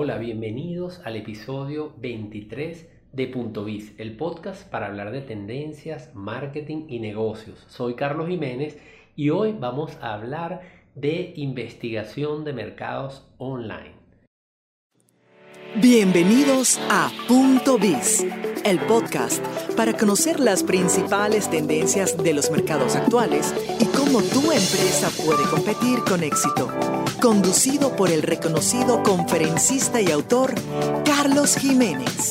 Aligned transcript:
Hola, 0.00 0.16
bienvenidos 0.18 1.00
al 1.04 1.16
episodio 1.16 1.92
23 1.96 2.88
de 3.12 3.26
Punto 3.26 3.64
Biz, 3.64 3.98
el 3.98 4.16
podcast 4.16 4.70
para 4.70 4.86
hablar 4.86 5.10
de 5.10 5.22
tendencias, 5.22 6.14
marketing 6.14 6.84
y 6.88 7.00
negocios. 7.00 7.64
Soy 7.66 7.94
Carlos 7.94 8.28
Jiménez 8.28 8.78
y 9.16 9.30
hoy 9.30 9.56
vamos 9.58 9.98
a 10.00 10.14
hablar 10.14 10.60
de 10.94 11.32
investigación 11.34 12.44
de 12.44 12.52
mercados 12.52 13.28
online. 13.38 13.97
Bienvenidos 15.76 16.80
a 16.90 17.10
Punto 17.28 17.78
Biz, 17.78 18.24
el 18.64 18.80
podcast 18.80 19.44
para 19.76 19.92
conocer 19.92 20.40
las 20.40 20.62
principales 20.62 21.50
tendencias 21.50 22.16
de 22.16 22.32
los 22.32 22.50
mercados 22.50 22.96
actuales 22.96 23.54
y 23.78 23.84
cómo 23.84 24.22
tu 24.22 24.50
empresa 24.50 25.10
puede 25.22 25.44
competir 25.50 25.98
con 26.08 26.22
éxito 26.22 26.72
conducido 27.20 27.94
por 27.96 28.10
el 28.10 28.22
reconocido 28.22 29.02
conferencista 29.02 30.00
y 30.00 30.10
autor 30.10 30.54
Carlos 31.04 31.56
Jiménez. 31.56 32.30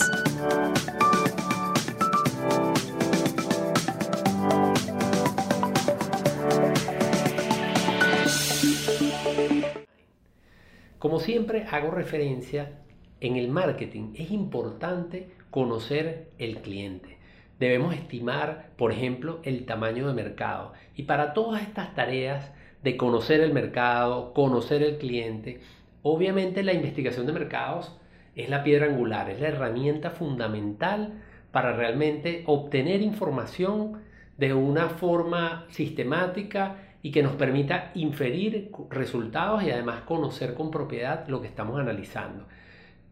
Como 10.98 11.20
siempre 11.20 11.68
hago 11.70 11.92
referencia, 11.92 12.87
en 13.22 13.38
el 13.38 13.50
marketing 13.50 14.14
es 14.16 14.32
importante 14.32 15.30
conocer 15.50 16.30
el 16.38 16.58
cliente. 16.58 17.18
Debemos 17.60 17.96
estimar, 17.96 18.70
por 18.78 18.92
ejemplo, 18.92 19.40
el 19.44 19.66
tamaño 19.66 20.08
de 20.08 20.14
mercado. 20.14 20.74
Y 20.96 21.04
para 21.04 21.34
todas 21.34 21.64
estas 21.64 21.96
tareas 21.96 22.52
de 22.84 22.98
conocer 22.98 23.42
el 23.42 23.54
mercado, 23.54 24.34
conocer 24.34 24.84
el 24.84 24.98
cliente. 24.98 25.60
Obviamente 26.04 26.64
la 26.64 26.74
investigación 26.74 27.26
de 27.26 27.34
mercados 27.34 27.98
es 28.36 28.50
la 28.50 28.64
piedra 28.64 28.86
angular, 28.86 29.30
es 29.30 29.42
la 29.42 29.48
herramienta 29.48 30.12
fundamental 30.12 31.14
para 31.52 31.74
realmente 31.74 32.44
obtener 32.46 33.02
información 33.02 34.04
de 34.38 34.54
una 34.54 34.90
forma 34.90 35.66
sistemática 35.70 36.76
y 37.02 37.12
que 37.12 37.24
nos 37.24 37.34
permita 37.34 37.92
inferir 37.96 38.72
resultados 38.92 39.64
y 39.64 39.72
además 39.72 40.02
conocer 40.02 40.54
con 40.54 40.70
propiedad 40.70 41.28
lo 41.28 41.42
que 41.42 41.48
estamos 41.48 41.80
analizando. 41.80 42.46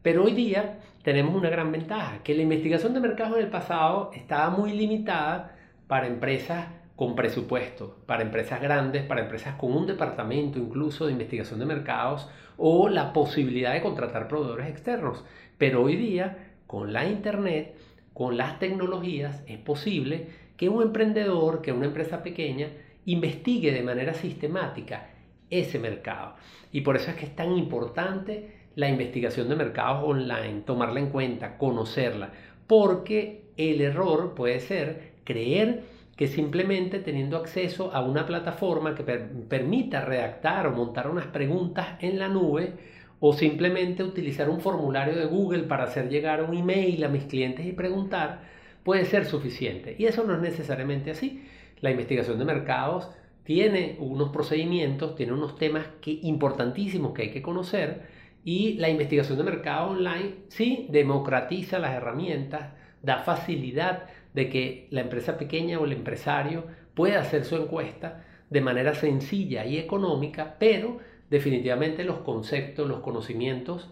Pero 0.06 0.24
hoy 0.24 0.34
día 0.34 0.82
tenemos 1.02 1.34
una 1.34 1.50
gran 1.50 1.72
ventaja, 1.72 2.22
que 2.24 2.36
la 2.36 2.44
investigación 2.44 2.94
de 2.94 3.00
mercados 3.00 3.40
en 3.40 3.46
el 3.46 3.50
pasado 3.50 4.12
estaba 4.14 4.52
muy 4.52 4.72
limitada 4.72 5.58
para 5.88 6.06
empresas 6.06 6.68
con 6.96 7.16
presupuesto 7.16 7.98
para 8.06 8.22
empresas 8.22 8.62
grandes, 8.62 9.02
para 9.02 9.24
empresas 9.24 9.56
con 9.56 9.76
un 9.76 9.88
departamento 9.88 10.60
incluso 10.60 11.08
de 11.08 11.14
investigación 11.14 11.58
de 11.58 11.66
mercados 11.66 12.30
o 12.56 12.88
la 12.88 13.14
posibilidad 13.14 13.74
de 13.74 13.82
contratar 13.82 14.28
proveedores 14.28 14.70
externos. 14.70 15.26
Pero 15.58 15.82
hoy 15.82 15.96
día, 15.96 16.54
con 16.68 16.94
la 16.94 17.08
Internet, 17.08 17.76
con 18.14 18.38
las 18.38 18.60
tecnologías, 18.60 19.42
es 19.48 19.58
posible 19.58 20.28
que 20.56 20.70
un 20.70 20.84
emprendedor, 20.84 21.64
que 21.64 21.72
una 21.72 21.88
empresa 21.88 22.22
pequeña, 22.22 22.68
investigue 23.06 23.72
de 23.72 23.82
manera 23.82 24.14
sistemática 24.14 25.10
ese 25.50 25.80
mercado. 25.80 26.36
Y 26.72 26.82
por 26.82 26.96
eso 26.96 27.10
es 27.10 27.18
que 27.18 27.26
es 27.26 27.36
tan 27.36 27.58
importante 27.58 28.65
la 28.76 28.90
investigación 28.90 29.50
de 29.50 29.56
mercados 29.56 30.04
online, 30.06 30.62
tomarla 30.66 31.00
en 31.00 31.10
cuenta, 31.10 31.58
conocerla, 31.58 32.32
porque 32.68 33.46
el 33.58 33.82
error 33.82 34.36
puede 34.36 34.60
ser 34.60 35.14
creer 35.24 35.84
que 36.16 36.28
simplemente 36.28 37.00
teniendo 37.00 37.38
acceso 37.38 37.92
a 37.94 38.02
una 38.02 38.26
plataforma 38.26 38.96
que 38.96 39.04
permita 39.04 40.02
redactar 40.02 40.68
o 40.68 40.72
montar 40.72 41.10
unas 41.10 41.28
preguntas 41.28 41.98
en 42.00 42.20
la 42.20 42.30
nube 42.30 42.74
o 43.20 43.34
simplemente 43.34 44.04
utilizar 44.04 44.50
un 44.50 44.62
formulario 44.62 45.16
de 45.16 45.26
Google 45.26 45.64
para 45.64 45.86
hacer 45.86 46.10
llegar 46.10 46.44
un 46.44 46.56
email 46.56 47.04
a 47.04 47.10
mis 47.10 47.24
clientes 47.24 47.66
y 47.66 47.72
preguntar, 47.72 48.44
puede 48.84 49.06
ser 49.06 49.26
suficiente. 49.26 49.96
Y 49.98 50.06
eso 50.06 50.24
no 50.24 50.36
es 50.36 50.42
necesariamente 50.42 51.12
así. 51.12 51.44
La 51.82 51.92
investigación 51.92 52.40
de 52.40 52.46
mercados 52.46 53.10
tiene 53.44 53.98
unos 54.00 54.30
procedimientos, 54.30 55.16
tiene 55.16 55.34
unos 55.34 55.58
temas 55.58 55.86
que, 56.02 56.20
importantísimos 56.24 57.14
que 57.14 57.24
hay 57.24 57.32
que 57.32 57.42
conocer 57.42 58.15
y 58.46 58.76
la 58.76 58.90
investigación 58.90 59.40
de 59.40 59.44
mercado 59.44 59.90
online 59.90 60.36
sí 60.50 60.88
democratiza 60.92 61.80
las 61.80 61.96
herramientas, 61.96 62.74
da 63.02 63.24
facilidad 63.24 64.04
de 64.36 64.50
que 64.50 64.88
la 64.92 65.02
empresa 65.02 65.38
pequeña 65.38 65.80
o 65.80 65.86
el 65.86 65.94
empresario 65.94 66.66
pueda 66.94 67.22
hacer 67.22 67.44
su 67.44 67.56
encuesta 67.56 68.24
de 68.52 68.62
manera 68.62 68.94
sencilla 68.94 69.66
y 69.66 69.80
económica, 69.80 70.58
pero 70.60 71.00
definitivamente 71.30 72.04
los 72.04 72.20
conceptos, 72.20 72.88
los 72.88 73.00
conocimientos, 73.00 73.90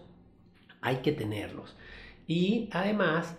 hay 0.80 0.96
que 0.96 1.10
tenerlos. 1.10 1.76
Y 2.28 2.68
además 2.72 3.36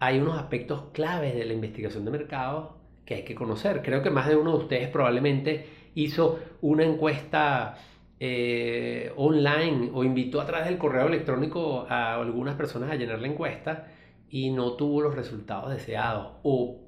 hay 0.00 0.18
unos 0.18 0.36
aspectos 0.36 0.86
claves 0.92 1.36
de 1.36 1.44
la 1.44 1.52
investigación 1.52 2.04
de 2.04 2.10
mercados 2.10 2.70
que 3.04 3.14
hay 3.14 3.22
que 3.22 3.36
conocer. 3.36 3.82
Creo 3.82 4.02
que 4.02 4.10
más 4.10 4.26
de 4.28 4.34
uno 4.34 4.50
de 4.52 4.64
ustedes 4.64 4.88
probablemente 4.88 5.66
hizo 5.94 6.40
una 6.60 6.84
encuesta 6.84 7.78
eh, 8.18 9.12
online 9.16 9.90
o 9.92 10.04
invitó 10.04 10.40
a 10.40 10.46
través 10.46 10.66
del 10.66 10.78
correo 10.78 11.06
electrónico 11.06 11.86
a 11.88 12.14
algunas 12.14 12.56
personas 12.56 12.90
a 12.90 12.94
llenar 12.94 13.20
la 13.20 13.28
encuesta 13.28 13.88
y 14.30 14.50
no 14.50 14.72
tuvo 14.72 15.02
los 15.02 15.14
resultados 15.14 15.70
deseados 15.70 16.32
o 16.42 16.80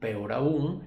peor 0.00 0.32
aún, 0.32 0.82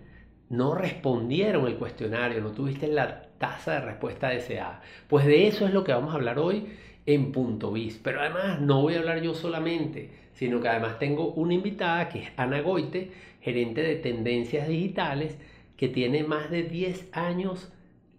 no 0.49 0.75
respondieron 0.75 1.67
el 1.67 1.77
cuestionario, 1.77 2.41
no 2.41 2.51
tuviste 2.51 2.87
la 2.87 3.23
tasa 3.37 3.73
de 3.73 3.81
respuesta 3.81 4.29
deseada. 4.29 4.81
Pues 5.07 5.25
de 5.25 5.47
eso 5.47 5.65
es 5.65 5.73
lo 5.73 5.83
que 5.83 5.93
vamos 5.93 6.11
a 6.13 6.17
hablar 6.17 6.39
hoy 6.39 6.67
en 7.05 7.31
Punto 7.31 7.71
Biz. 7.71 7.99
Pero 8.03 8.21
además 8.21 8.61
no 8.61 8.81
voy 8.81 8.95
a 8.95 8.99
hablar 8.99 9.21
yo 9.21 9.33
solamente, 9.33 10.11
sino 10.33 10.61
que 10.61 10.67
además 10.67 10.99
tengo 10.99 11.29
una 11.33 11.53
invitada 11.53 12.09
que 12.09 12.23
es 12.23 12.29
Ana 12.37 12.61
Goite, 12.61 13.11
gerente 13.41 13.81
de 13.81 13.95
tendencias 13.95 14.67
digitales, 14.67 15.37
que 15.77 15.87
tiene 15.87 16.23
más 16.23 16.49
de 16.49 16.63
10 16.63 17.09
años 17.13 17.71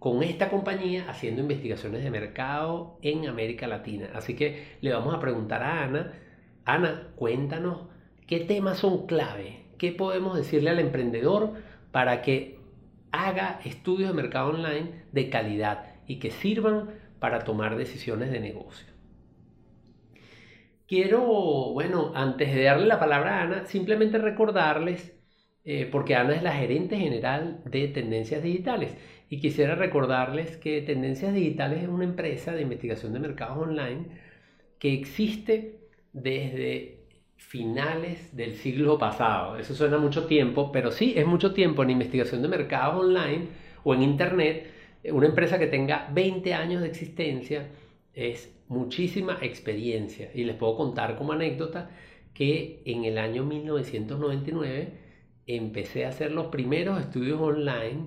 con 0.07 0.23
esta 0.23 0.51
compañía 0.51 1.07
haciendo 1.09 1.43
investigaciones 1.43 2.05
de 2.05 2.13
mercado 2.13 2.97
en 3.03 3.27
América 3.27 3.67
Latina. 3.67 4.09
Así 4.15 4.37
que 4.37 4.77
le 4.81 4.93
vamos 4.93 5.13
a 5.13 5.19
preguntar 5.19 5.65
a 5.65 5.83
Ana 5.83 6.13
Ana, 6.65 7.09
cuéntanos 7.17 7.89
qué 8.29 8.39
temas 8.39 8.79
son 8.79 9.09
clave, 9.09 9.65
qué 9.79 9.91
podemos 9.91 10.37
decirle 10.37 10.71
al 10.71 10.79
emprendedor 10.79 11.55
para 11.91 12.23
que 12.23 12.61
haga 13.11 13.59
estudios 13.65 14.11
de 14.11 14.15
mercado 14.15 14.51
online 14.51 15.03
de 15.11 15.29
calidad 15.29 15.97
y 16.07 16.21
que 16.21 16.31
sirvan 16.31 16.91
para 17.19 17.41
tomar 17.41 17.75
decisiones 17.75 18.31
de 18.31 18.39
negocio. 18.39 18.87
Quiero, 20.87 21.21
bueno, 21.73 22.13
antes 22.15 22.55
de 22.55 22.63
darle 22.63 22.87
la 22.87 23.01
palabra 23.01 23.41
a 23.41 23.43
Ana, 23.43 23.65
simplemente 23.67 24.19
recordarles, 24.19 25.16
eh, 25.67 25.89
porque 25.91 26.15
Ana 26.15 26.35
es 26.35 26.43
la 26.43 26.53
gerente 26.53 26.97
general 26.97 27.61
de 27.65 27.89
Tendencias 27.89 28.43
Digitales, 28.43 28.97
y 29.29 29.41
quisiera 29.41 29.75
recordarles 29.75 30.57
que 30.57 30.81
Tendencias 30.83 31.35
Digitales 31.35 31.83
es 31.83 31.89
una 31.89 32.05
empresa 32.05 32.53
de 32.53 32.63
investigación 32.63 33.13
de 33.13 33.19
mercados 33.19 33.59
online 33.59 34.07
que 34.79 34.95
existe 34.95 35.81
desde 36.13 37.01
finales 37.37 38.35
del 38.37 38.55
siglo 38.55 38.99
pasado. 38.99 39.59
Eso 39.59 39.75
suena 39.75 39.99
mucho 39.99 40.27
tiempo, 40.27 40.71
pero 40.71 40.93
sí 40.93 41.15
es 41.17 41.27
mucho 41.27 41.53
tiempo 41.53 41.83
en 41.83 41.91
investigación 41.91 42.43
de 42.43 42.49
mercados 42.49 43.05
online 43.05 43.49
o 43.83 43.95
en 43.95 44.03
Internet. 44.03 44.71
Una 45.11 45.27
empresa 45.27 45.59
que 45.59 45.67
tenga 45.67 46.09
20 46.13 46.55
años 46.55 46.83
de 46.83 46.89
existencia 46.89 47.69
es 48.15 48.55
muchísima 48.69 49.39
experiencia. 49.43 50.31
Y 50.35 50.45
les 50.45 50.57
puedo 50.57 50.77
contar 50.77 51.17
como 51.17 51.33
anécdota 51.33 51.91
que 52.33 52.83
en 52.85 53.05
el 53.05 53.19
año 53.19 53.45
1999 53.45 55.06
empecé 55.47 56.05
a 56.05 56.09
hacer 56.11 56.33
los 56.33 56.47
primeros 56.47 57.01
estudios 57.01 57.41
online, 57.41 58.07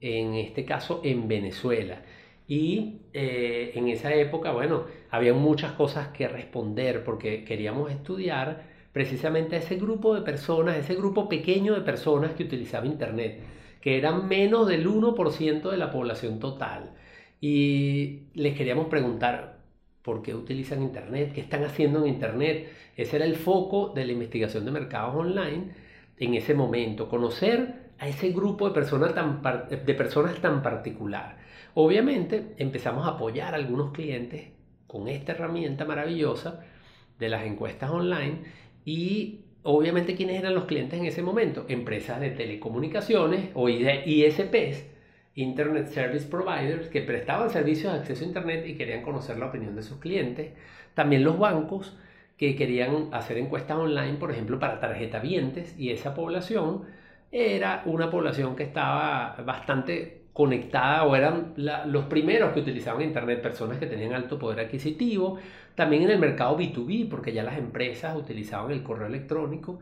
en 0.00 0.34
este 0.34 0.64
caso 0.64 1.00
en 1.04 1.28
Venezuela. 1.28 2.02
Y 2.46 3.02
eh, 3.12 3.72
en 3.74 3.88
esa 3.88 4.14
época, 4.14 4.52
bueno, 4.52 4.84
había 5.10 5.34
muchas 5.34 5.72
cosas 5.72 6.08
que 6.08 6.28
responder 6.28 7.04
porque 7.04 7.44
queríamos 7.44 7.90
estudiar 7.90 8.62
precisamente 8.92 9.56
a 9.56 9.58
ese 9.58 9.76
grupo 9.76 10.14
de 10.14 10.22
personas, 10.22 10.76
ese 10.76 10.94
grupo 10.94 11.28
pequeño 11.28 11.74
de 11.74 11.82
personas 11.82 12.32
que 12.32 12.44
utilizaba 12.44 12.86
Internet, 12.86 13.40
que 13.80 13.98
eran 13.98 14.28
menos 14.28 14.66
del 14.66 14.86
1% 14.86 15.70
de 15.70 15.76
la 15.76 15.90
población 15.90 16.38
total. 16.38 16.94
Y 17.40 18.28
les 18.34 18.56
queríamos 18.56 18.86
preguntar, 18.88 19.58
¿por 20.02 20.22
qué 20.22 20.34
utilizan 20.34 20.82
Internet? 20.82 21.32
¿Qué 21.34 21.40
están 21.40 21.64
haciendo 21.64 22.00
en 22.00 22.08
Internet? 22.14 22.68
Ese 22.96 23.16
era 23.16 23.26
el 23.26 23.36
foco 23.36 23.92
de 23.94 24.06
la 24.06 24.12
investigación 24.12 24.64
de 24.64 24.70
mercados 24.72 25.14
online 25.14 25.87
en 26.20 26.34
ese 26.34 26.54
momento, 26.54 27.08
conocer 27.08 27.88
a 27.98 28.08
ese 28.08 28.30
grupo 28.30 28.68
de 28.68 28.74
personas 28.74 29.14
tan, 29.14 29.42
de 29.42 29.94
personas 29.94 30.40
tan 30.40 30.62
particular. 30.62 31.38
Obviamente 31.74 32.54
empezamos 32.58 33.06
a 33.06 33.10
apoyar 33.10 33.54
a 33.54 33.56
algunos 33.56 33.92
clientes 33.92 34.48
con 34.86 35.08
esta 35.08 35.32
herramienta 35.32 35.84
maravillosa 35.84 36.64
de 37.18 37.28
las 37.28 37.44
encuestas 37.44 37.90
online 37.90 38.42
y 38.84 39.40
obviamente 39.62 40.14
quiénes 40.14 40.38
eran 40.38 40.54
los 40.54 40.64
clientes 40.64 40.98
en 40.98 41.06
ese 41.06 41.22
momento, 41.22 41.66
empresas 41.68 42.20
de 42.20 42.30
telecomunicaciones 42.30 43.50
o 43.54 43.68
ISPs, 43.68 44.86
Internet 45.34 45.88
Service 45.88 46.26
Providers, 46.26 46.88
que 46.88 47.02
prestaban 47.02 47.50
servicios 47.50 47.92
de 47.92 47.98
acceso 48.00 48.24
a 48.24 48.28
Internet 48.28 48.66
y 48.66 48.76
querían 48.76 49.02
conocer 49.02 49.38
la 49.38 49.46
opinión 49.46 49.76
de 49.76 49.82
sus 49.82 49.98
clientes. 49.98 50.52
también 50.94 51.22
los 51.22 51.38
bancos 51.38 51.96
que 52.38 52.56
querían 52.56 53.08
hacer 53.12 53.36
encuestas 53.36 53.76
online, 53.76 54.14
por 54.14 54.30
ejemplo, 54.30 54.58
para 54.58 54.80
tarjeta 54.80 55.18
vientes, 55.18 55.74
y 55.78 55.90
esa 55.90 56.14
población 56.14 56.84
era 57.32 57.82
una 57.84 58.10
población 58.10 58.56
que 58.56 58.62
estaba 58.62 59.36
bastante 59.44 60.22
conectada 60.32 61.04
o 61.04 61.16
eran 61.16 61.54
los 61.56 62.04
primeros 62.04 62.52
que 62.52 62.60
utilizaban 62.60 63.02
Internet, 63.02 63.42
personas 63.42 63.78
que 63.78 63.86
tenían 63.86 64.12
alto 64.12 64.38
poder 64.38 64.60
adquisitivo, 64.60 65.38
también 65.74 66.04
en 66.04 66.10
el 66.10 66.18
mercado 66.20 66.56
B2B, 66.56 67.08
porque 67.08 67.32
ya 67.32 67.42
las 67.42 67.58
empresas 67.58 68.16
utilizaban 68.16 68.70
el 68.70 68.84
correo 68.84 69.08
electrónico, 69.08 69.80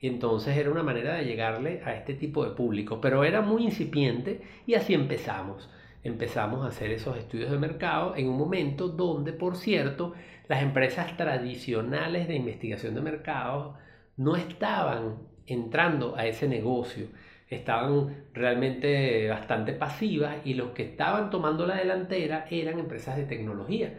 entonces 0.00 0.56
era 0.56 0.70
una 0.70 0.82
manera 0.82 1.14
de 1.14 1.24
llegarle 1.26 1.82
a 1.84 1.94
este 1.94 2.14
tipo 2.14 2.44
de 2.44 2.52
público, 2.52 3.00
pero 3.02 3.22
era 3.22 3.42
muy 3.42 3.64
incipiente 3.64 4.40
y 4.66 4.74
así 4.74 4.94
empezamos. 4.94 5.68
Empezamos 6.02 6.64
a 6.64 6.68
hacer 6.68 6.90
esos 6.90 7.16
estudios 7.16 7.50
de 7.50 7.58
mercado 7.58 8.14
en 8.16 8.28
un 8.28 8.38
momento 8.38 8.88
donde, 8.88 9.32
por 9.32 9.56
cierto, 9.56 10.14
las 10.48 10.62
empresas 10.62 11.16
tradicionales 11.16 12.28
de 12.28 12.36
investigación 12.36 12.94
de 12.94 13.00
mercado 13.00 13.74
no 14.16 14.36
estaban 14.36 15.16
entrando 15.46 16.16
a 16.16 16.26
ese 16.26 16.48
negocio 16.48 17.08
estaban 17.48 18.24
realmente 18.34 19.28
bastante 19.28 19.72
pasivas 19.72 20.36
y 20.44 20.54
los 20.54 20.70
que 20.70 20.82
estaban 20.82 21.30
tomando 21.30 21.66
la 21.66 21.76
delantera 21.76 22.46
eran 22.50 22.78
empresas 22.78 23.16
de 23.16 23.24
tecnología. 23.24 23.94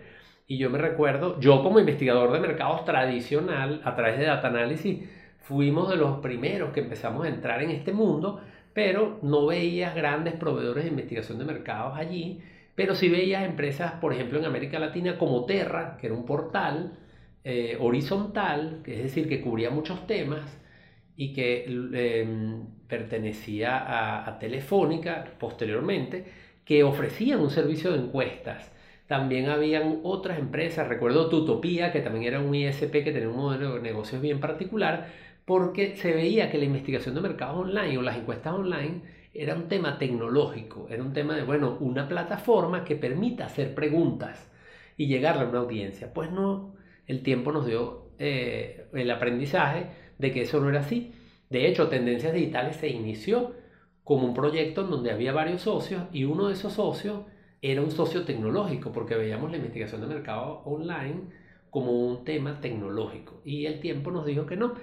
Y 0.48 0.57
yo 0.57 0.69
me 0.69 0.78
recuerdo, 0.78 1.40
yo 1.40 1.63
como 1.63 1.80
investigador 1.80 2.31
de 2.31 2.40
mercados 2.40 2.86
tradicional, 2.86 3.81
a 3.84 3.95
través 3.95 4.18
de 4.18 4.25
Data 4.25 4.48
Analysis, 4.48 5.10
fuimos 5.40 5.90
de 5.90 5.95
los 5.95 6.19
primeros 6.19 6.72
que 6.72 6.81
empezamos 6.81 7.25
a 7.25 7.30
entrar 7.30 7.62
en 7.62 7.72
este 7.72 7.92
mundo, 7.92 8.42
pero 8.80 9.20
no 9.24 9.46
veías 9.46 9.94
grandes 9.94 10.36
proveedores 10.36 10.86
de 10.86 10.90
investigación 10.92 11.38
de 11.38 11.44
mercados 11.44 11.98
allí, 11.98 12.40
pero 12.76 12.96
sí 12.96 13.10
veías 13.10 13.44
empresas, 13.44 13.92
por 14.00 14.14
ejemplo, 14.14 14.40
en 14.40 14.46
América 14.46 14.80
Latina 14.80 15.18
como 15.18 15.44
Terra, 15.46 15.98
que 16.00 16.08
era 16.08 16.16
un 16.16 16.26
portal 16.26 16.98
eh, 17.44 17.76
horizontal, 17.78 18.81
es 18.86 19.04
decir, 19.04 19.28
que 19.28 19.42
cubría 19.42 19.70
muchos 19.70 20.08
temas, 20.08 20.58
y 21.18 21.34
que 21.34 21.66
em, 21.66 22.68
pertenecía 22.88 24.24
a, 24.26 24.40
Telefónica 24.40 25.26
posteriormente, 25.38 26.24
que 26.64 26.86
ofrecían 26.86 27.42
un 27.42 27.50
servicio 27.50 27.92
de 27.92 28.00
encuestas. 28.00 28.72
También 29.08 29.50
habían 29.50 30.00
otras 30.04 30.40
empresas, 30.40 30.88
recuerdo 30.88 31.28
Tutopía, 31.28 31.92
que 31.92 32.00
también 32.00 32.24
era 32.24 32.40
un 32.40 32.56
ISP 32.56 33.04
que 33.04 33.12
tenía 33.12 33.28
un 33.28 33.36
modelo 33.36 33.76
de 33.76 33.81
negocios 33.81 34.22
bien 34.22 34.40
particular, 34.40 35.08
porque 35.50 35.98
se 35.98 36.13
veía 36.13 36.51
que 36.51 36.60
la 36.60 36.66
investigación 36.66 37.16
de 37.16 37.22
mercados 37.22 37.57
online 37.57 37.98
o 37.98 38.04
las 38.04 38.18
encuestas 38.18 38.54
online 38.54 39.01
era 39.34 39.56
un 39.56 39.68
tema 39.68 39.98
tecnológico, 39.98 40.86
era 40.92 41.01
un 41.01 41.12
tema 41.12 41.36
de, 41.36 41.42
bueno, 41.42 41.75
una 41.80 42.07
plataforma 42.07 42.84
que 42.84 42.96
permita 42.96 43.48
hacer 43.48 43.74
preguntas 43.74 44.48
y 44.96 45.07
llegarle 45.07 45.42
a 45.42 45.48
una 45.48 45.57
audiencia. 45.57 46.13
Pues 46.13 46.31
no, 46.31 46.75
el 47.07 47.24
tiempo 47.24 47.51
nos 47.51 47.66
dio 47.66 48.12
eh, 48.19 48.90
el 48.94 49.10
aprendizaje 49.10 49.88
de 50.19 50.31
que 50.31 50.44
eso 50.44 50.60
no 50.60 50.69
era 50.69 50.81
así. 50.81 51.16
De 51.50 51.68
hecho, 51.68 51.90
Tendencias 51.90 52.31
Digitales 52.31 52.75
se 52.75 52.90
inició 52.90 53.56
como 54.04 54.28
un 54.28 54.36
proyecto 54.36 54.81
en 54.81 54.92
donde 54.92 55.10
había 55.10 55.31
varios 55.31 55.63
socios 55.63 56.04
y 56.13 56.25
uno 56.25 56.50
de 56.50 56.54
esos 56.54 56.74
socios 56.74 57.22
era 57.63 57.81
un 57.81 57.90
socio 57.90 58.24
tecnológico 58.24 58.92
porque 58.92 59.16
veíamos 59.16 59.50
la 59.50 59.57
investigación 59.57 60.02
de 60.02 60.07
mercado 60.13 60.62
online 60.66 61.22
como 61.72 61.92
un 62.07 62.24
tema 62.24 62.62
tecnológico 62.62 63.42
y 63.44 63.66
el 63.66 63.80
tiempo 63.80 64.12
nos 64.12 64.28
dijo 64.28 64.45
que 64.45 64.56
no, 64.56 64.75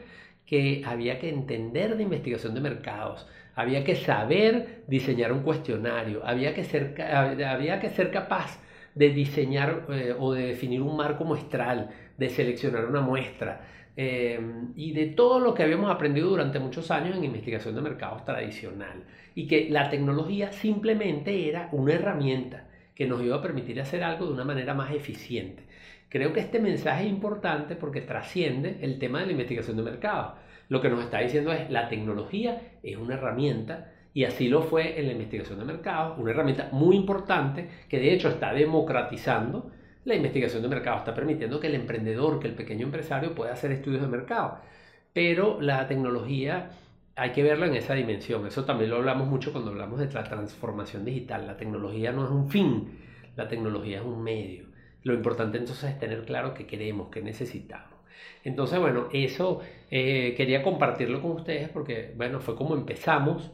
que 0.46 0.82
había 0.86 1.18
que 1.18 1.28
entender 1.28 1.96
de 1.96 2.02
investigación 2.04 2.54
de 2.54 2.60
mercados, 2.60 3.26
había 3.54 3.84
que 3.84 3.96
saber 3.96 4.84
diseñar 4.86 5.32
un 5.32 5.42
cuestionario, 5.42 6.22
había 6.24 6.54
que 6.54 6.64
ser, 6.64 7.00
había 7.02 7.80
que 7.80 7.90
ser 7.90 8.10
capaz 8.10 8.60
de 8.94 9.10
diseñar 9.10 9.86
eh, 9.90 10.14
o 10.18 10.32
de 10.32 10.46
definir 10.46 10.80
un 10.82 10.96
marco 10.96 11.24
muestral, 11.24 11.90
de 12.16 12.30
seleccionar 12.30 12.86
una 12.86 13.00
muestra, 13.00 13.60
Em, 13.98 14.74
y 14.76 14.92
de 14.92 15.06
todo 15.06 15.40
lo 15.40 15.54
que 15.54 15.62
habíamos 15.62 15.90
aprendido 15.90 16.28
durante 16.28 16.58
muchos 16.58 16.90
años 16.90 17.16
en 17.16 17.24
investigación 17.24 17.74
de 17.74 17.80
mercados 17.80 18.24
tradicional. 18.26 19.04
Y 19.34 19.46
que 19.46 19.70
la 19.70 19.88
tecnología 19.88 20.52
simplemente 20.52 21.48
era 21.48 21.70
una 21.72 21.94
herramienta 21.94 22.68
que 22.94 23.06
nos 23.06 23.22
iba 23.22 23.36
a 23.36 23.42
permitir 23.42 23.80
hacer 23.80 24.04
algo 24.04 24.26
de 24.26 24.32
una 24.34 24.44
manera 24.44 24.74
más 24.74 24.92
eficiente. 24.92 25.62
Creo 26.08 26.32
que 26.32 26.40
este 26.40 26.60
mensaje 26.60 27.04
es 27.04 27.10
importante 27.10 27.76
porque 27.76 28.00
trasciende 28.00 28.78
el 28.80 28.98
tema 28.98 29.20
de 29.20 29.26
la 29.26 29.32
investigación 29.32 29.76
de 29.76 29.82
mercados. 29.82 30.34
Lo 30.68 30.80
que 30.80 30.88
nos 30.88 31.04
está 31.04 31.18
diciendo 31.18 31.52
es 31.52 31.70
la 31.70 31.88
tecnología 31.88 32.60
es 32.82 32.96
una 32.96 33.14
herramienta 33.14 33.92
y 34.14 34.24
así 34.24 34.48
lo 34.48 34.62
fue 34.62 34.98
en 34.98 35.06
la 35.06 35.12
investigación 35.12 35.58
de 35.58 35.64
mercados, 35.64 36.18
una 36.18 36.30
herramienta 36.30 36.70
muy 36.72 36.96
importante 36.96 37.68
que 37.88 37.98
de 37.98 38.12
hecho 38.14 38.28
está 38.28 38.52
democratizando 38.52 39.70
la 40.06 40.14
investigación 40.14 40.62
de 40.62 40.68
mercado 40.68 40.98
está 40.98 41.12
permitiendo 41.12 41.58
que 41.58 41.66
el 41.66 41.74
emprendedor, 41.74 42.38
que 42.38 42.46
el 42.46 42.54
pequeño 42.54 42.86
empresario 42.86 43.34
pueda 43.34 43.52
hacer 43.52 43.72
estudios 43.72 44.02
de 44.02 44.06
mercado. 44.06 44.60
Pero 45.12 45.60
la 45.60 45.88
tecnología 45.88 46.70
hay 47.16 47.32
que 47.32 47.42
verla 47.42 47.66
en 47.66 47.74
esa 47.74 47.94
dimensión. 47.94 48.46
Eso 48.46 48.64
también 48.64 48.90
lo 48.90 48.96
hablamos 48.98 49.26
mucho 49.26 49.50
cuando 49.50 49.72
hablamos 49.72 49.98
de 49.98 50.12
la 50.12 50.22
transformación 50.22 51.04
digital. 51.04 51.48
La 51.48 51.56
tecnología 51.56 52.12
no 52.12 52.24
es 52.24 52.30
un 52.30 52.48
fin, 52.48 53.00
la 53.34 53.48
tecnología 53.48 53.98
es 53.98 54.04
un 54.04 54.22
medio. 54.22 54.65
Lo 55.06 55.14
importante 55.14 55.56
entonces 55.56 55.90
es 55.90 56.00
tener 56.00 56.24
claro 56.24 56.52
qué 56.52 56.66
queremos, 56.66 57.10
qué 57.10 57.22
necesitamos. 57.22 58.00
Entonces, 58.42 58.80
bueno, 58.80 59.08
eso 59.12 59.60
eh, 59.88 60.34
quería 60.36 60.64
compartirlo 60.64 61.22
con 61.22 61.30
ustedes 61.30 61.68
porque, 61.68 62.12
bueno, 62.16 62.40
fue 62.40 62.56
como 62.56 62.74
empezamos 62.74 63.52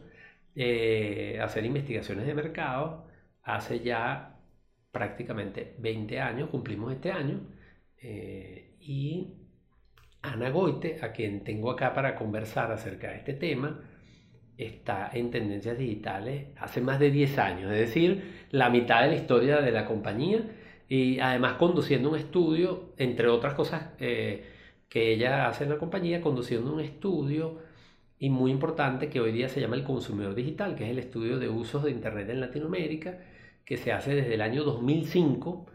eh, 0.56 1.37
a 1.38 1.44
hacer 1.44 1.66
investigaciones 1.66 2.26
de 2.26 2.32
mercado 2.32 3.06
hace 3.43 3.81
ya 3.81 4.40
prácticamente 4.90 5.75
20 5.78 6.20
años, 6.20 6.49
cumplimos 6.49 6.90
este 6.90 7.12
año, 7.12 7.40
eh, 8.00 8.76
y 8.81 9.34
Ana 10.22 10.48
Goite, 10.48 11.00
a 11.02 11.12
quien 11.12 11.44
tengo 11.44 11.70
acá 11.70 11.93
para 11.93 12.14
conversar 12.14 12.72
acerca 12.72 13.10
de 13.10 13.16
este 13.16 13.34
tema, 13.34 13.78
está 14.56 15.10
en 15.12 15.31
tendencias 15.31 15.76
digitales 15.76 16.46
hace 16.56 16.81
más 16.81 16.98
de 16.98 17.10
10 17.10 17.38
años, 17.38 17.72
es 17.72 17.78
decir, 17.78 18.46
la 18.52 18.70
mitad 18.70 19.02
de 19.02 19.08
la 19.08 19.16
historia 19.16 19.60
de 19.60 19.70
la 19.70 19.84
compañía 19.84 20.43
y 20.93 21.21
además 21.21 21.55
conduciendo 21.55 22.11
un 22.11 22.19
estudio, 22.19 22.93
entre 22.99 23.29
otras 23.29 23.55
cosas 23.55 23.93
eh, 23.99 24.44
que 24.91 25.11
ella 25.15 25.49
hace 25.49 25.65
en 25.65 25.71
la 25.71 25.79
compañía, 25.79 26.21
conduciendo 26.21 26.71
un 26.71 26.81
estudio 26.81 27.61
y 28.19 28.29
muy 28.29 28.50
importante 28.50 29.09
que 29.09 29.19
hoy 29.19 29.33
día 29.33 29.49
se 29.49 29.59
llama 29.59 29.77
el 29.77 29.85
consumidor 29.85 30.35
digital, 30.35 30.77
que 30.77 30.85
es 30.85 30.91
el 30.91 30.99
estudio 30.99 31.39
de 31.39 31.49
usos 31.49 31.83
de 31.85 31.93
Internet 31.93 32.29
en 32.29 32.41
Latinoamérica 32.41 33.21
que 33.65 33.79
se 33.79 33.91
hace 33.91 34.15
desde 34.15 34.35
el 34.35 34.43
año 34.43 34.65
2005 34.65 35.67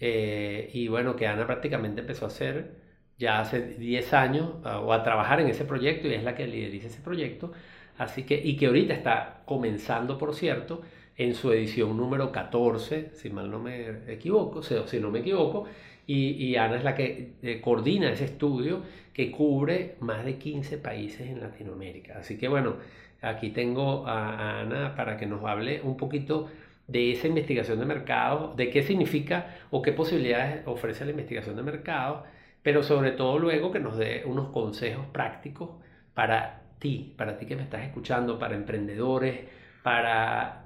eh, 0.00 0.70
y 0.72 0.88
bueno, 0.88 1.16
que 1.16 1.26
Ana 1.26 1.46
prácticamente 1.46 2.00
empezó 2.00 2.24
a 2.24 2.28
hacer 2.28 2.76
ya 3.18 3.40
hace 3.40 3.60
10 3.74 4.14
años 4.14 4.54
o 4.64 4.94
a 4.94 5.02
trabajar 5.02 5.40
en 5.42 5.48
ese 5.48 5.66
proyecto 5.66 6.08
y 6.08 6.14
es 6.14 6.24
la 6.24 6.34
que 6.34 6.46
lideriza 6.46 6.86
ese 6.86 7.02
proyecto. 7.02 7.52
Así 7.98 8.22
que, 8.22 8.40
y 8.42 8.56
que 8.56 8.66
ahorita 8.68 8.94
está 8.94 9.42
comenzando, 9.44 10.16
por 10.16 10.34
cierto, 10.34 10.80
en 11.16 11.34
su 11.34 11.52
edición 11.52 11.96
número 11.96 12.32
14, 12.32 13.10
si 13.14 13.30
mal 13.30 13.50
no 13.50 13.58
me 13.58 14.12
equivoco, 14.12 14.60
o 14.60 14.62
sea, 14.62 14.86
si 14.86 14.98
no 14.98 15.10
me 15.10 15.20
equivoco, 15.20 15.66
y, 16.06 16.30
y 16.30 16.56
Ana 16.56 16.76
es 16.76 16.84
la 16.84 16.94
que 16.94 17.32
eh, 17.42 17.60
coordina 17.60 18.10
ese 18.10 18.24
estudio 18.24 18.82
que 19.12 19.30
cubre 19.30 19.96
más 20.00 20.24
de 20.24 20.36
15 20.36 20.78
países 20.78 21.28
en 21.28 21.40
Latinoamérica. 21.40 22.18
Así 22.18 22.38
que 22.38 22.48
bueno, 22.48 22.76
aquí 23.20 23.50
tengo 23.50 24.06
a 24.06 24.60
Ana 24.60 24.94
para 24.96 25.16
que 25.16 25.26
nos 25.26 25.44
hable 25.44 25.80
un 25.82 25.96
poquito 25.96 26.48
de 26.88 27.12
esa 27.12 27.28
investigación 27.28 27.78
de 27.78 27.86
mercado, 27.86 28.54
de 28.56 28.70
qué 28.70 28.82
significa 28.82 29.56
o 29.70 29.82
qué 29.82 29.92
posibilidades 29.92 30.66
ofrece 30.66 31.04
la 31.04 31.12
investigación 31.12 31.56
de 31.56 31.62
mercado, 31.62 32.24
pero 32.62 32.82
sobre 32.82 33.12
todo 33.12 33.38
luego 33.38 33.70
que 33.70 33.80
nos 33.80 33.96
dé 33.96 34.22
unos 34.26 34.48
consejos 34.48 35.06
prácticos 35.12 35.70
para 36.14 36.62
ti, 36.78 37.14
para 37.16 37.38
ti 37.38 37.46
que 37.46 37.56
me 37.56 37.62
estás 37.62 37.82
escuchando, 37.84 38.38
para 38.38 38.56
emprendedores, 38.56 39.40
para 39.82 40.61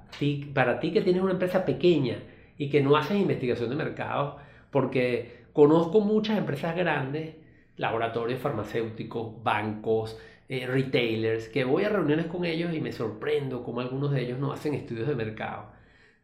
para 0.53 0.79
ti 0.79 0.91
que 0.91 1.01
tienes 1.01 1.21
una 1.21 1.33
empresa 1.33 1.65
pequeña 1.65 2.17
y 2.57 2.69
que 2.69 2.81
no 2.81 2.95
haces 2.95 3.17
investigación 3.17 3.69
de 3.69 3.75
mercado, 3.75 4.37
porque 4.71 5.45
conozco 5.53 6.01
muchas 6.01 6.37
empresas 6.37 6.75
grandes, 6.75 7.35
laboratorios 7.77 8.39
farmacéuticos, 8.39 9.43
bancos, 9.43 10.17
eh, 10.49 10.65
retailers, 10.65 11.49
que 11.49 11.63
voy 11.63 11.83
a 11.83 11.89
reuniones 11.89 12.27
con 12.27 12.45
ellos 12.45 12.73
y 12.73 12.79
me 12.79 12.91
sorprendo 12.91 13.63
cómo 13.63 13.81
algunos 13.81 14.11
de 14.11 14.21
ellos 14.21 14.39
no 14.39 14.51
hacen 14.51 14.73
estudios 14.73 15.07
de 15.07 15.15
mercado. 15.15 15.71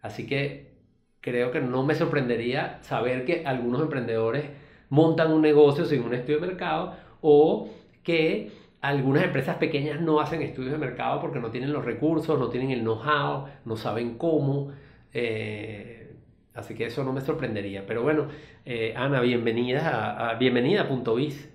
Así 0.01 0.25
que 0.25 0.73
creo 1.21 1.51
que 1.51 1.61
no 1.61 1.83
me 1.83 1.95
sorprendería 1.95 2.79
saber 2.83 3.25
que 3.25 3.43
algunos 3.45 3.81
emprendedores 3.81 4.45
montan 4.89 5.31
un 5.31 5.41
negocio 5.41 5.85
sin 5.85 6.03
un 6.03 6.13
estudio 6.13 6.39
de 6.39 6.47
mercado 6.47 6.95
o 7.21 7.69
que 8.03 8.51
algunas 8.83 9.23
empresas 9.23 9.55
pequeñas 9.55 10.01
no 10.01 10.19
hacen 10.19 10.41
estudios 10.41 10.73
de 10.73 10.77
mercado 10.77 11.21
porque 11.21 11.39
no 11.39 11.49
tienen 11.51 11.71
los 11.71 11.85
recursos, 11.85 12.37
no 12.37 12.49
tienen 12.49 12.69
el 12.69 12.81
know-how, 12.81 13.47
no 13.63 13.77
saben 13.77 14.17
cómo. 14.17 14.73
Eh, 15.13 16.13
así 16.53 16.75
que 16.75 16.87
eso 16.87 17.01
no 17.05 17.13
me 17.13 17.21
sorprendería. 17.21 17.85
Pero 17.87 18.03
bueno, 18.03 18.27
eh, 18.65 18.93
Ana, 18.97 19.21
bienvenida 19.21 20.31
a, 20.31 20.33
bienvenida 20.33 20.81
a 20.81 21.13
Biz. 21.13 21.49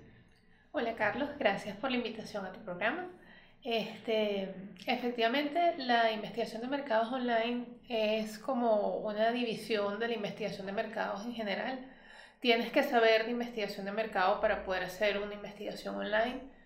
Hola 0.71 0.95
Carlos, 0.95 1.29
gracias 1.37 1.77
por 1.77 1.91
la 1.91 1.97
invitación 1.97 2.47
a 2.47 2.51
tu 2.51 2.61
programa. 2.61 3.07
Este, 3.63 4.51
efectivamente, 4.87 5.75
la 5.77 6.11
investigación 6.11 6.63
de 6.63 6.67
mercados 6.67 7.11
online 7.13 7.65
es 7.89 8.39
como 8.39 8.97
una 8.97 9.29
división 9.29 9.99
de 9.99 10.07
la 10.07 10.13
investigación 10.15 10.65
de 10.65 10.71
mercados 10.71 11.23
en 11.27 11.33
general. 11.33 11.79
tienes 12.39 12.71
que 12.71 12.81
saber 12.81 13.25
de 13.25 13.31
investigación 13.31 13.85
de 13.85 13.91
mercado 13.91 14.41
para 14.41 14.63
poder 14.63 14.81
hacer 14.85 15.19
una 15.19 15.35
investigación 15.35 15.95
online. 15.95 16.57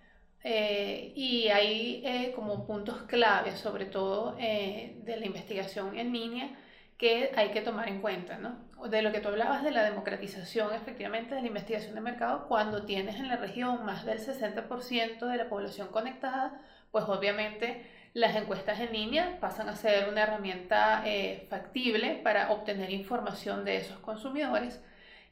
Eh, 0.43 1.13
y 1.15 1.47
hay 1.47 2.01
eh, 2.05 2.33
como 2.35 2.67
puntos 2.67 3.03
claves, 3.03 3.59
sobre 3.59 3.85
todo 3.85 4.35
eh, 4.39 4.97
de 5.03 5.17
la 5.17 5.25
investigación 5.25 5.97
en 5.97 6.11
línea, 6.11 6.49
que 6.97 7.31
hay 7.35 7.51
que 7.51 7.61
tomar 7.61 7.87
en 7.87 8.01
cuenta, 8.01 8.37
¿no? 8.37 8.57
De 8.89 9.01
lo 9.01 9.11
que 9.11 9.19
tú 9.21 9.29
hablabas 9.29 9.63
de 9.63 9.71
la 9.71 9.83
democratización, 9.83 10.73
efectivamente, 10.73 11.35
de 11.35 11.41
la 11.41 11.47
investigación 11.47 11.95
de 11.95 12.01
mercado, 12.01 12.47
cuando 12.47 12.85
tienes 12.85 13.15
en 13.15 13.29
la 13.29 13.37
región 13.37 13.85
más 13.85 14.05
del 14.05 14.19
60% 14.19 15.25
de 15.27 15.37
la 15.37 15.49
población 15.49 15.87
conectada, 15.89 16.61
pues 16.91 17.05
obviamente 17.05 17.85
las 18.13 18.35
encuestas 18.35 18.79
en 18.79 18.93
línea 18.93 19.39
pasan 19.39 19.69
a 19.69 19.75
ser 19.75 20.09
una 20.09 20.23
herramienta 20.23 21.03
factible 21.49 22.19
para 22.23 22.51
obtener 22.51 22.91
información 22.91 23.65
de 23.65 23.77
esos 23.77 23.99
consumidores 23.99 24.79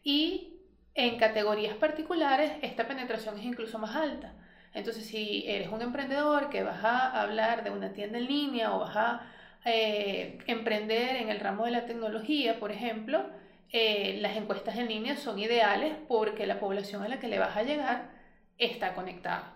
y 0.04 0.62
en 0.96 1.18
categorías 1.18 1.76
particulares 1.76 2.52
esta 2.62 2.88
penetración 2.88 3.38
es 3.38 3.46
incluso 3.46 3.78
más 3.78 3.96
alta. 3.96 4.34
Entonces, 4.74 5.06
si 5.06 5.44
eres 5.48 5.70
un 5.70 5.82
emprendedor 5.82 6.50
que 6.50 6.64
vas 6.64 6.84
a 6.84 7.22
hablar 7.22 7.64
de 7.64 7.72
una 7.72 7.94
tienda 7.94 8.18
en 8.18 8.28
línea 8.28 8.74
o 8.74 8.80
vas 8.80 8.96
a 8.96 9.22
eh, 9.66 10.40
emprender 10.48 11.18
en 11.18 11.30
el 11.30 11.40
ramo 11.40 11.66
de 11.66 11.72
la 11.72 11.86
tecnología, 11.86 12.60
por 12.60 12.72
ejemplo, 12.72 13.26
eh, 13.72 14.18
las 14.22 14.36
encuestas 14.38 14.78
en 14.78 14.88
línea 14.88 15.16
son 15.18 15.40
ideales 15.40 15.94
porque 16.08 16.46
la 16.48 16.60
población 16.60 17.04
a 17.04 17.10
la 17.10 17.20
que 17.20 17.28
le 17.28 17.40
vas 17.40 17.56
a 17.58 17.64
llegar 17.64 18.10
está 18.58 18.94
conectada. 18.94 19.54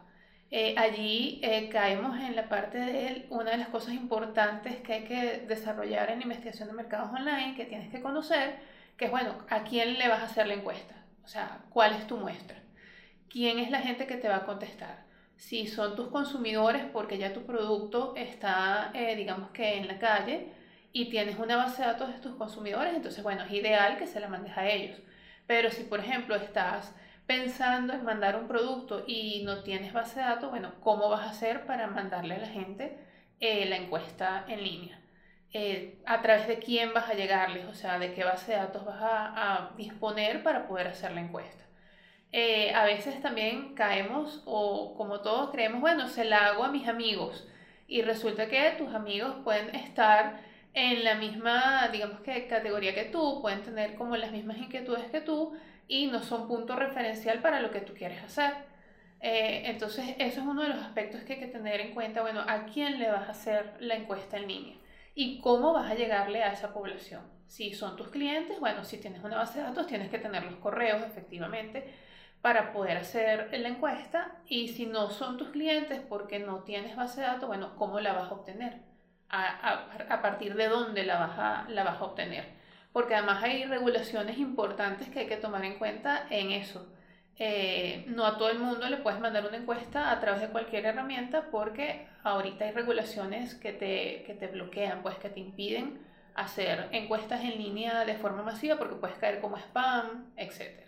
Eh, 0.51 0.75
allí 0.77 1.41
caemos 1.72 2.19
en 2.19 2.36
la 2.36 2.48
parte 2.50 2.77
de 2.77 3.25
una 3.29 3.51
de 3.51 3.57
las 3.57 3.69
cosas 3.69 3.93
importantes 3.93 4.77
que 4.81 4.93
hay 4.93 5.03
que 5.05 5.39
desarrollar 5.48 6.12
en 6.12 6.22
investigación 6.22 6.67
de 6.69 6.75
mercados 6.75 7.10
online, 7.12 7.55
que 7.55 7.65
tienes 7.65 7.89
que 7.89 8.01
conocer, 8.01 8.55
que 8.98 9.05
es, 9.05 9.12
bueno, 9.12 9.36
¿a 9.50 9.63
quién 9.63 9.98
le 9.98 10.07
vas 10.07 10.22
a 10.22 10.25
hacer 10.25 10.48
la 10.48 10.53
encuesta? 10.53 10.95
O 11.24 11.27
sea, 11.27 11.62
¿cuál 11.72 11.95
es 11.95 12.07
tu 12.07 12.17
muestra? 12.17 12.57
¿Quién 13.29 13.60
es 13.60 13.72
la 13.72 13.79
gente 13.79 14.07
que 14.07 14.17
te 14.17 14.29
va 14.29 14.38
a 14.38 14.45
contestar? 14.45 15.04
Si 15.38 15.68
son 15.68 15.96
tus 15.96 16.08
consumidores 16.10 16.84
porque 16.92 17.18
ya 17.18 17.34
tu 17.34 17.46
producto 17.46 18.13
está, 18.15 18.92
eh, 18.94 19.15
digamos 19.15 19.51
que 19.51 19.77
en 19.77 19.88
la 19.88 20.00
calle 20.00 20.48
y 20.94 21.10
tienes 21.10 21.38
una 21.39 21.58
base 21.58 21.82
de 21.82 21.89
datos 21.89 22.13
de 22.13 22.20
tus 22.20 22.36
consumidores, 22.36 22.94
entonces, 22.96 23.22
bueno, 23.24 23.44
es 23.44 23.51
ideal 23.51 23.98
que 23.98 24.08
se 24.08 24.20
la 24.20 24.30
mandes 24.30 24.58
a 24.58 24.68
ellos. 24.70 24.98
Pero 25.48 25.70
si, 25.72 25.84
por 25.84 26.00
ejemplo, 26.00 26.36
estás 26.36 26.96
pensando 27.27 27.94
en 27.94 28.04
mandar 28.06 28.36
un 28.38 28.48
producto 28.48 29.04
y 29.08 29.44
no 29.46 29.63
tienes 29.63 29.94
base 29.94 30.20
de 30.20 30.25
datos, 30.25 30.50
bueno, 30.51 30.74
¿cómo 30.82 31.10
vas 31.10 31.27
a 31.27 31.32
hacer 31.32 31.65
para 31.65 31.88
mandarle 31.88 32.36
a 32.36 32.39
la 32.39 32.48
gente 32.48 32.98
eh, 33.39 33.65
la 33.65 33.77
encuesta 33.77 34.46
en 34.48 34.63
línea? 34.63 35.01
Eh, 35.54 36.01
a 36.06 36.22
través 36.22 36.48
de 36.48 36.60
quién 36.60 36.94
vas 36.94 37.10
a 37.10 37.13
llegarles, 37.13 37.65
o 37.65 37.74
sea, 37.74 38.00
de 38.00 38.13
qué 38.13 38.24
base 38.24 38.51
de 38.54 38.58
datos 38.58 38.86
vas 38.86 39.00
a 39.01 39.72
disponer 39.77 40.44
para 40.44 40.68
poder 40.68 40.88
hacer 40.88 41.12
la 41.13 41.22
encuesta. 41.22 41.64
Eh, 42.38 42.74
a 42.74 42.84
veces 42.84 43.22
también 43.22 43.75
caemos 43.75 44.44
o 44.44 44.94
como 44.98 45.22
todos 45.22 45.51
creemos, 45.51 45.80
bueno, 45.80 46.10
se 46.10 46.25
la 46.25 46.48
hago 46.48 46.65
a 46.65 46.70
mis 46.70 46.86
amigos 46.86 47.48
y 47.88 48.01
resulta 48.01 48.50
que 48.50 48.75
tus 48.77 48.94
amigos 48.94 49.38
pueden 49.46 49.74
estar 49.74 50.42
en 50.74 51.06
la 51.06 51.15
misma, 51.15 51.88
digamos 51.94 52.20
que 52.20 52.46
categoría 52.48 52.94
que 52.94 53.06
tú, 53.06 53.42
pueden 53.42 53.63
tener 53.63 53.96
como 53.96 54.18
las 54.18 54.34
mismas 54.34 54.58
inquietudes 54.58 55.06
que 55.06 55.22
tú 55.22 55.54
y 55.88 56.08
no 56.08 56.22
son 56.22 56.50
punto 56.50 56.75
referencial 56.75 57.39
para 57.39 57.62
lo 57.62 57.72
que 57.72 57.80
tú 57.80 57.94
quieres 57.94 58.22
hacer. 58.22 58.51
Eh, 59.22 59.62
entonces, 59.68 60.15
eso 60.20 60.42
es 60.42 60.46
uno 60.46 60.63
de 60.63 60.68
los 60.68 60.80
aspectos 60.80 61.22
que 61.24 61.36
hay 61.36 61.39
que 61.39 61.48
tener 61.48 61.80
en 61.80 61.94
cuenta, 61.94 62.22
bueno, 62.22 62.42
a 62.46 62.65
quién 62.65 63.00
le 63.00 63.10
vas 63.10 63.30
a 63.30 63.32
hacer 63.32 63.77
la 63.80 63.96
encuesta 63.96 64.36
en 64.36 64.50
línea 64.50 64.75
y 65.13 65.39
cómo 65.39 65.72
vas 65.72 65.89
a 65.89 65.96
llegarle 65.96 66.44
a 66.44 66.51
esa 66.51 66.74
población. 66.74 67.22
Si 67.48 67.74
son 67.74 67.96
tus 67.96 68.10
clientes, 68.10 68.60
bueno, 68.60 68.84
si 68.84 68.98
tienes 68.98 69.24
una 69.24 69.38
base 69.38 69.60
de 69.60 69.68
datos, 69.68 69.88
tienes 69.88 70.10
que 70.10 70.20
tener 70.20 70.44
los 70.44 70.56
correos, 70.56 71.01
efectivamente, 71.01 72.04
para 72.45 72.73
poder 72.73 72.97
hacer 72.97 73.49
la 73.59 73.69
encuesta 73.69 74.35
y 74.47 74.67
si 74.67 74.85
no 74.85 75.09
son 75.09 75.35
tus 75.35 75.49
clientes 75.49 75.99
porque 76.07 76.37
no 76.37 76.59
tienes 76.59 76.95
base 76.95 77.21
de 77.21 77.25
datos, 77.25 77.47
bueno, 77.47 77.75
¿cómo 77.75 77.99
la 77.99 78.13
vas 78.13 78.29
a 78.29 78.35
obtener? 78.35 78.81
¿A, 79.29 79.87
a, 80.09 80.21
partir 80.21 80.53
de 80.53 80.67
dónde 80.67 81.07
la 81.07 81.17
vas, 81.17 81.39
a, 81.39 81.65
la 81.69 81.83
vas 81.83 81.99
a 81.99 82.03
obtener? 82.03 82.45
Porque 82.93 83.15
además 83.15 83.43
hay 83.43 83.65
regulaciones 83.65 84.37
importantes 84.37 85.09
que 85.09 85.21
hay 85.21 85.25
que 85.25 85.37
tomar 85.37 85.65
en 85.65 85.79
cuenta 85.79 86.27
en 86.29 86.51
eso. 86.51 86.87
Eh, 87.39 88.05
no 88.09 88.27
a 88.27 88.37
todo 88.37 88.51
el 88.51 88.59
mundo 88.59 88.87
le 88.89 88.97
puedes 88.97 89.19
mandar 89.19 89.47
una 89.47 89.57
encuesta 89.57 90.11
a 90.11 90.19
través 90.19 90.41
de 90.41 90.49
cualquier 90.49 90.85
herramienta 90.85 91.49
porque 91.49 92.07
ahorita 92.23 92.65
hay 92.65 92.73
regulaciones 92.73 93.55
que 93.55 93.73
te, 93.73 94.21
que 94.27 94.35
te 94.35 94.45
bloquean, 94.49 95.01
pues 95.01 95.15
que 95.15 95.29
te 95.29 95.39
impiden 95.39 95.99
hacer 96.35 96.89
encuestas 96.91 97.43
en 97.43 97.57
línea 97.57 98.05
de 98.05 98.13
forma 98.13 98.43
masiva 98.43 98.77
porque 98.77 98.97
puedes 98.97 99.17
caer 99.17 99.41
como 99.41 99.57
spam, 99.57 100.31
etc. 100.37 100.85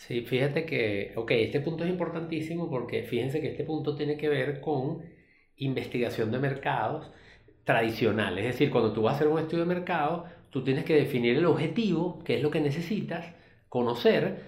Sí, 0.00 0.22
fíjate 0.22 0.64
que, 0.64 1.12
ok, 1.14 1.30
este 1.32 1.60
punto 1.60 1.84
es 1.84 1.90
importantísimo 1.90 2.70
porque 2.70 3.02
fíjense 3.02 3.40
que 3.40 3.48
este 3.48 3.64
punto 3.64 3.94
tiene 3.96 4.16
que 4.16 4.30
ver 4.30 4.60
con 4.60 5.02
investigación 5.56 6.32
de 6.32 6.38
mercados 6.38 7.10
tradicional. 7.64 8.38
Es 8.38 8.46
decir, 8.46 8.70
cuando 8.70 8.92
tú 8.94 9.02
vas 9.02 9.12
a 9.12 9.16
hacer 9.16 9.28
un 9.28 9.38
estudio 9.38 9.64
de 9.64 9.74
mercado, 9.74 10.24
tú 10.48 10.64
tienes 10.64 10.84
que 10.84 10.94
definir 10.94 11.36
el 11.36 11.44
objetivo, 11.44 12.18
qué 12.24 12.36
es 12.36 12.42
lo 12.42 12.50
que 12.50 12.60
necesitas, 12.60 13.34
conocer, 13.68 14.40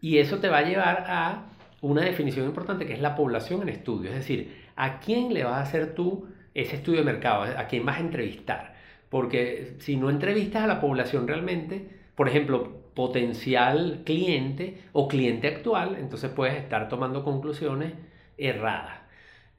y 0.00 0.18
eso 0.18 0.38
te 0.40 0.48
va 0.48 0.58
a 0.58 0.68
llevar 0.68 1.04
a 1.06 1.50
una 1.82 2.02
definición 2.02 2.46
importante 2.46 2.84
que 2.86 2.94
es 2.94 3.00
la 3.00 3.14
población 3.14 3.62
en 3.62 3.68
estudio. 3.68 4.10
Es 4.10 4.16
decir, 4.16 4.56
¿a 4.74 4.98
quién 4.98 5.32
le 5.32 5.44
vas 5.44 5.54
a 5.54 5.62
hacer 5.62 5.94
tú 5.94 6.26
ese 6.52 6.76
estudio 6.76 7.00
de 7.00 7.06
mercado? 7.12 7.44
¿A 7.44 7.68
quién 7.68 7.86
vas 7.86 7.98
a 7.98 8.00
entrevistar? 8.00 8.74
Porque 9.08 9.76
si 9.78 9.96
no 9.96 10.10
entrevistas 10.10 10.64
a 10.64 10.66
la 10.66 10.80
población 10.80 11.28
realmente, 11.28 11.88
por 12.16 12.28
ejemplo, 12.28 12.85
potencial 12.96 14.00
cliente 14.04 14.82
o 14.92 15.06
cliente 15.06 15.46
actual, 15.46 15.96
entonces 16.00 16.30
puedes 16.30 16.56
estar 16.56 16.88
tomando 16.88 17.22
conclusiones 17.22 17.92
erradas. 18.38 19.00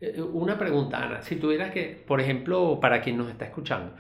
Eh, 0.02 0.20
una 0.22 0.58
pregunta, 0.58 1.04
Ana, 1.04 1.22
si 1.22 1.36
tuvieras 1.36 1.72
que, 1.72 2.04
por 2.06 2.20
ejemplo, 2.20 2.80
para 2.82 3.00
quien 3.00 3.16
nos 3.16 3.30
está 3.30 3.46
escuchando, 3.46 3.94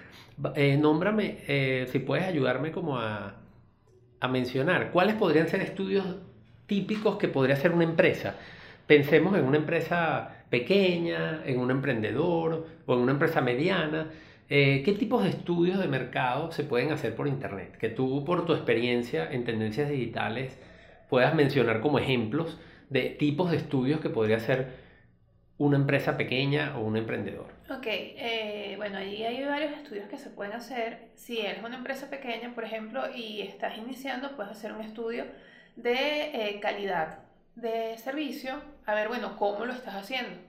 eh, 0.56 0.76
nómbrame, 0.76 1.38
eh, 1.48 1.86
si 1.92 2.00
puedes 2.00 2.26
ayudarme 2.26 2.72
como 2.72 2.98
a, 2.98 3.36
a 4.20 4.28
mencionar, 4.28 4.92
¿cuáles 4.92 5.16
podrían 5.16 5.48
ser 5.48 5.62
estudios 5.62 6.04
típicos 6.66 7.18
que 7.18 7.28
podría 7.28 7.56
hacer 7.56 7.72
una 7.72 7.84
empresa? 7.84 8.36
Pensemos 8.88 9.38
en 9.38 9.46
una 9.46 9.58
empresa 9.58 10.46
pequeña, 10.50 11.44
en 11.46 11.60
un 11.60 11.70
emprendedor 11.70 12.66
o 12.88 12.94
en 12.96 13.00
una 13.02 13.12
empresa 13.12 13.42
mediana 13.42 14.08
eh, 14.50 14.82
¿Qué 14.84 14.94
tipos 14.94 15.24
de 15.24 15.30
estudios 15.30 15.78
de 15.80 15.88
mercado 15.88 16.52
se 16.52 16.64
pueden 16.64 16.92
hacer 16.92 17.16
por 17.16 17.28
Internet? 17.28 17.78
Que 17.78 17.90
tú, 17.90 18.24
por 18.24 18.46
tu 18.46 18.54
experiencia 18.54 19.30
en 19.30 19.44
tendencias 19.44 19.90
digitales, 19.90 20.58
puedas 21.10 21.36
mencionar 21.36 21.82
como 21.82 22.00
ejemplos 22.00 22.58
de 22.90 23.10
tipos 23.10 23.52
de 23.52 23.58
estudios 23.58 24.00
que 24.00 24.10
podría 24.10 24.38
hacer 24.38 24.88
una 25.58 25.76
empresa 25.76 26.16
pequeña 26.16 26.78
o 26.78 26.86
un 26.86 26.96
emprendedor. 26.96 27.48
Ok, 27.70 27.88
eh, 27.88 28.76
bueno, 28.78 29.00
allí 29.00 29.24
hay 29.24 29.44
varios 29.44 29.74
estudios 29.74 30.08
que 30.08 30.18
se 30.18 30.30
pueden 30.30 30.54
hacer. 30.54 31.10
Si 31.16 31.40
eres 31.40 31.64
una 31.64 31.78
empresa 31.78 32.10
pequeña, 32.10 32.54
por 32.54 32.64
ejemplo, 32.64 33.04
y 33.14 33.42
estás 33.42 33.78
iniciando, 33.78 34.36
puedes 34.36 34.52
hacer 34.52 34.72
un 34.72 34.82
estudio 34.82 35.26
de 35.76 36.32
eh, 36.34 36.60
calidad 36.62 37.20
de 37.56 37.98
servicio, 37.98 38.62
a 38.86 38.94
ver, 38.94 39.08
bueno, 39.10 39.36
cómo 39.38 39.66
lo 39.66 39.74
estás 39.74 39.96
haciendo 39.96 40.47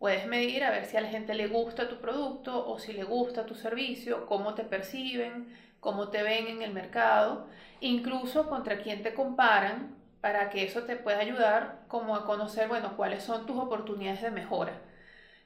Puedes 0.00 0.26
medir 0.26 0.64
a 0.64 0.70
ver 0.70 0.86
si 0.86 0.96
a 0.96 1.02
la 1.02 1.10
gente 1.10 1.34
le 1.34 1.46
gusta 1.46 1.86
tu 1.90 2.00
producto 2.00 2.66
o 2.66 2.78
si 2.78 2.94
le 2.94 3.04
gusta 3.04 3.44
tu 3.44 3.54
servicio, 3.54 4.24
cómo 4.24 4.54
te 4.54 4.64
perciben, 4.64 5.54
cómo 5.78 6.08
te 6.08 6.22
ven 6.22 6.46
en 6.48 6.62
el 6.62 6.72
mercado, 6.72 7.46
incluso 7.80 8.48
contra 8.48 8.78
quién 8.78 9.02
te 9.02 9.12
comparan 9.12 9.94
para 10.22 10.48
que 10.48 10.64
eso 10.64 10.84
te 10.84 10.96
pueda 10.96 11.18
ayudar 11.18 11.80
como 11.86 12.16
a 12.16 12.24
conocer, 12.24 12.66
bueno, 12.66 12.96
cuáles 12.96 13.22
son 13.22 13.44
tus 13.44 13.58
oportunidades 13.58 14.22
de 14.22 14.30
mejora. 14.30 14.72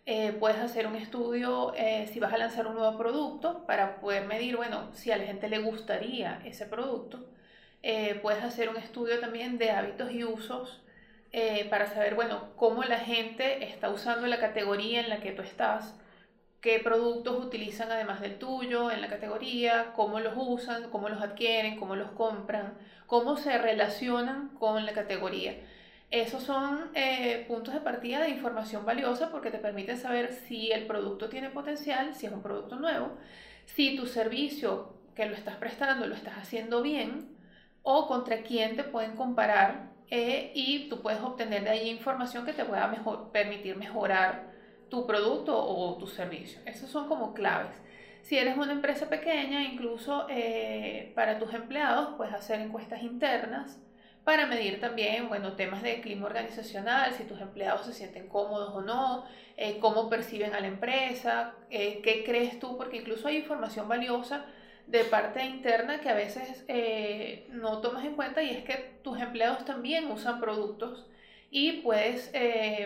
Eh, 0.06 0.36
puedes 0.38 0.58
hacer 0.58 0.86
un 0.86 0.94
estudio 0.94 1.74
eh, 1.76 2.08
si 2.12 2.20
vas 2.20 2.32
a 2.32 2.38
lanzar 2.38 2.68
un 2.68 2.76
nuevo 2.76 2.96
producto 2.96 3.66
para 3.66 3.96
poder 4.00 4.24
medir, 4.26 4.56
bueno, 4.56 4.88
si 4.92 5.10
a 5.10 5.16
la 5.16 5.24
gente 5.24 5.48
le 5.48 5.58
gustaría 5.58 6.40
ese 6.44 6.66
producto. 6.66 7.26
Eh, 7.82 8.20
puedes 8.22 8.44
hacer 8.44 8.68
un 8.68 8.76
estudio 8.76 9.18
también 9.18 9.58
de 9.58 9.72
hábitos 9.72 10.12
y 10.12 10.22
usos 10.22 10.83
eh, 11.36 11.66
para 11.68 11.88
saber, 11.88 12.14
bueno, 12.14 12.50
cómo 12.54 12.84
la 12.84 13.00
gente 13.00 13.64
está 13.64 13.90
usando 13.90 14.28
la 14.28 14.38
categoría 14.38 15.00
en 15.00 15.08
la 15.08 15.18
que 15.18 15.32
tú 15.32 15.42
estás, 15.42 15.98
qué 16.60 16.78
productos 16.78 17.44
utilizan 17.44 17.90
además 17.90 18.20
del 18.20 18.38
tuyo 18.38 18.92
en 18.92 19.00
la 19.00 19.08
categoría, 19.08 19.92
cómo 19.96 20.20
los 20.20 20.34
usan, 20.36 20.90
cómo 20.90 21.08
los 21.08 21.20
adquieren, 21.20 21.76
cómo 21.76 21.96
los 21.96 22.12
compran, 22.12 22.78
cómo 23.08 23.36
se 23.36 23.58
relacionan 23.58 24.50
con 24.60 24.86
la 24.86 24.92
categoría. 24.92 25.56
Esos 26.12 26.44
son 26.44 26.92
eh, 26.94 27.44
puntos 27.48 27.74
de 27.74 27.80
partida 27.80 28.20
de 28.20 28.28
información 28.28 28.84
valiosa 28.86 29.32
porque 29.32 29.50
te 29.50 29.58
permiten 29.58 29.98
saber 29.98 30.32
si 30.32 30.70
el 30.70 30.86
producto 30.86 31.28
tiene 31.28 31.50
potencial, 31.50 32.14
si 32.14 32.26
es 32.26 32.32
un 32.32 32.42
producto 32.42 32.76
nuevo, 32.76 33.10
si 33.64 33.96
tu 33.96 34.06
servicio 34.06 34.94
que 35.16 35.26
lo 35.26 35.34
estás 35.34 35.56
prestando 35.56 36.06
lo 36.06 36.14
estás 36.14 36.38
haciendo 36.38 36.80
bien 36.80 37.36
o 37.82 38.06
contra 38.06 38.42
quién 38.42 38.76
te 38.76 38.84
pueden 38.84 39.16
comparar 39.16 39.93
eh, 40.10 40.52
y 40.54 40.88
tú 40.88 41.00
puedes 41.00 41.20
obtener 41.20 41.64
de 41.64 41.70
ahí 41.70 41.90
información 41.90 42.44
que 42.44 42.52
te 42.52 42.64
pueda 42.64 42.86
mejor, 42.88 43.30
permitir 43.32 43.76
mejorar 43.76 44.52
tu 44.88 45.06
producto 45.06 45.56
o 45.56 45.96
tu 45.96 46.06
servicio. 46.06 46.60
Esas 46.66 46.90
son 46.90 47.08
como 47.08 47.34
claves. 47.34 47.74
Si 48.22 48.38
eres 48.38 48.56
una 48.56 48.72
empresa 48.72 49.08
pequeña, 49.08 49.62
incluso 49.62 50.26
eh, 50.30 51.12
para 51.14 51.38
tus 51.38 51.52
empleados 51.52 52.14
puedes 52.16 52.32
hacer 52.32 52.60
encuestas 52.60 53.02
internas 53.02 53.80
para 54.24 54.46
medir 54.46 54.80
también, 54.80 55.28
bueno, 55.28 55.52
temas 55.52 55.82
de 55.82 56.00
clima 56.00 56.26
organizacional, 56.26 57.12
si 57.12 57.24
tus 57.24 57.40
empleados 57.40 57.84
se 57.84 57.92
sienten 57.92 58.26
cómodos 58.28 58.74
o 58.74 58.80
no, 58.80 59.26
eh, 59.58 59.78
cómo 59.78 60.08
perciben 60.08 60.54
a 60.54 60.60
la 60.60 60.68
empresa, 60.68 61.54
eh, 61.68 62.00
qué 62.02 62.24
crees 62.24 62.58
tú, 62.58 62.78
porque 62.78 62.96
incluso 62.96 63.28
hay 63.28 63.36
información 63.36 63.86
valiosa 63.86 64.46
de 64.86 65.04
parte 65.04 65.44
interna 65.44 66.00
que 66.00 66.08
a 66.08 66.14
veces 66.14 66.64
eh, 66.68 67.46
no 67.50 67.80
tomas 67.80 68.04
en 68.04 68.14
cuenta 68.14 68.42
y 68.42 68.50
es 68.50 68.64
que 68.64 68.98
tus 69.02 69.18
empleados 69.20 69.64
también 69.64 70.10
usan 70.10 70.40
productos 70.40 71.06
y 71.50 71.82
puedes 71.82 72.32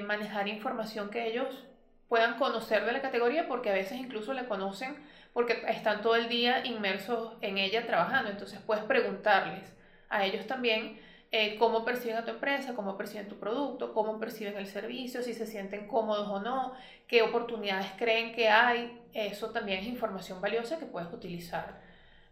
manejar 0.03 0.47
información 0.47 1.09
que 1.09 1.27
ellos 1.27 1.65
puedan 2.09 2.39
conocer 2.39 2.85
de 2.85 2.93
la 2.93 3.01
categoría 3.01 3.49
porque 3.49 3.71
a 3.71 3.75
veces 3.75 3.99
incluso 3.99 4.33
la 4.35 4.47
conocen 4.47 4.97
porque 5.33 5.63
están 5.69 6.03
todo 6.03 6.17
el 6.17 6.29
día 6.29 6.65
inmersos 6.67 7.35
en 7.43 7.59
ella 7.59 7.87
trabajando. 7.87 8.31
Entonces 8.31 8.59
puedes 8.67 8.85
preguntarles 8.85 9.73
a 10.09 10.25
ellos 10.25 10.47
también 10.47 10.99
eh, 11.31 11.57
cómo 11.59 11.85
perciben 11.85 12.17
a 12.17 12.25
tu 12.25 12.31
empresa, 12.31 12.75
cómo 12.75 12.97
perciben 12.97 13.29
tu 13.29 13.39
producto, 13.39 13.93
cómo 13.93 14.19
perciben 14.19 14.57
el 14.57 14.67
servicio, 14.67 15.23
si 15.23 15.35
se 15.35 15.47
sienten 15.47 15.87
cómodos 15.87 16.27
o 16.29 16.41
no, 16.41 16.73
qué 17.07 17.23
oportunidades 17.23 17.87
creen 17.99 18.33
que 18.35 18.49
hay. 18.49 19.01
Eso 19.13 19.51
también 19.51 19.81
es 19.81 19.87
información 19.87 20.41
valiosa 20.41 20.79
que 20.79 20.87
puedes 20.87 21.13
utilizar. 21.13 21.81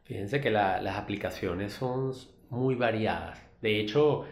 Fíjense 0.07 0.41
que 0.41 0.51
las 0.51 0.97
aplicaciones 0.97 1.73
son 1.73 2.13
muy 2.51 2.75
variadas. 2.77 3.43
De 3.61 3.81
hecho, 3.81 4.25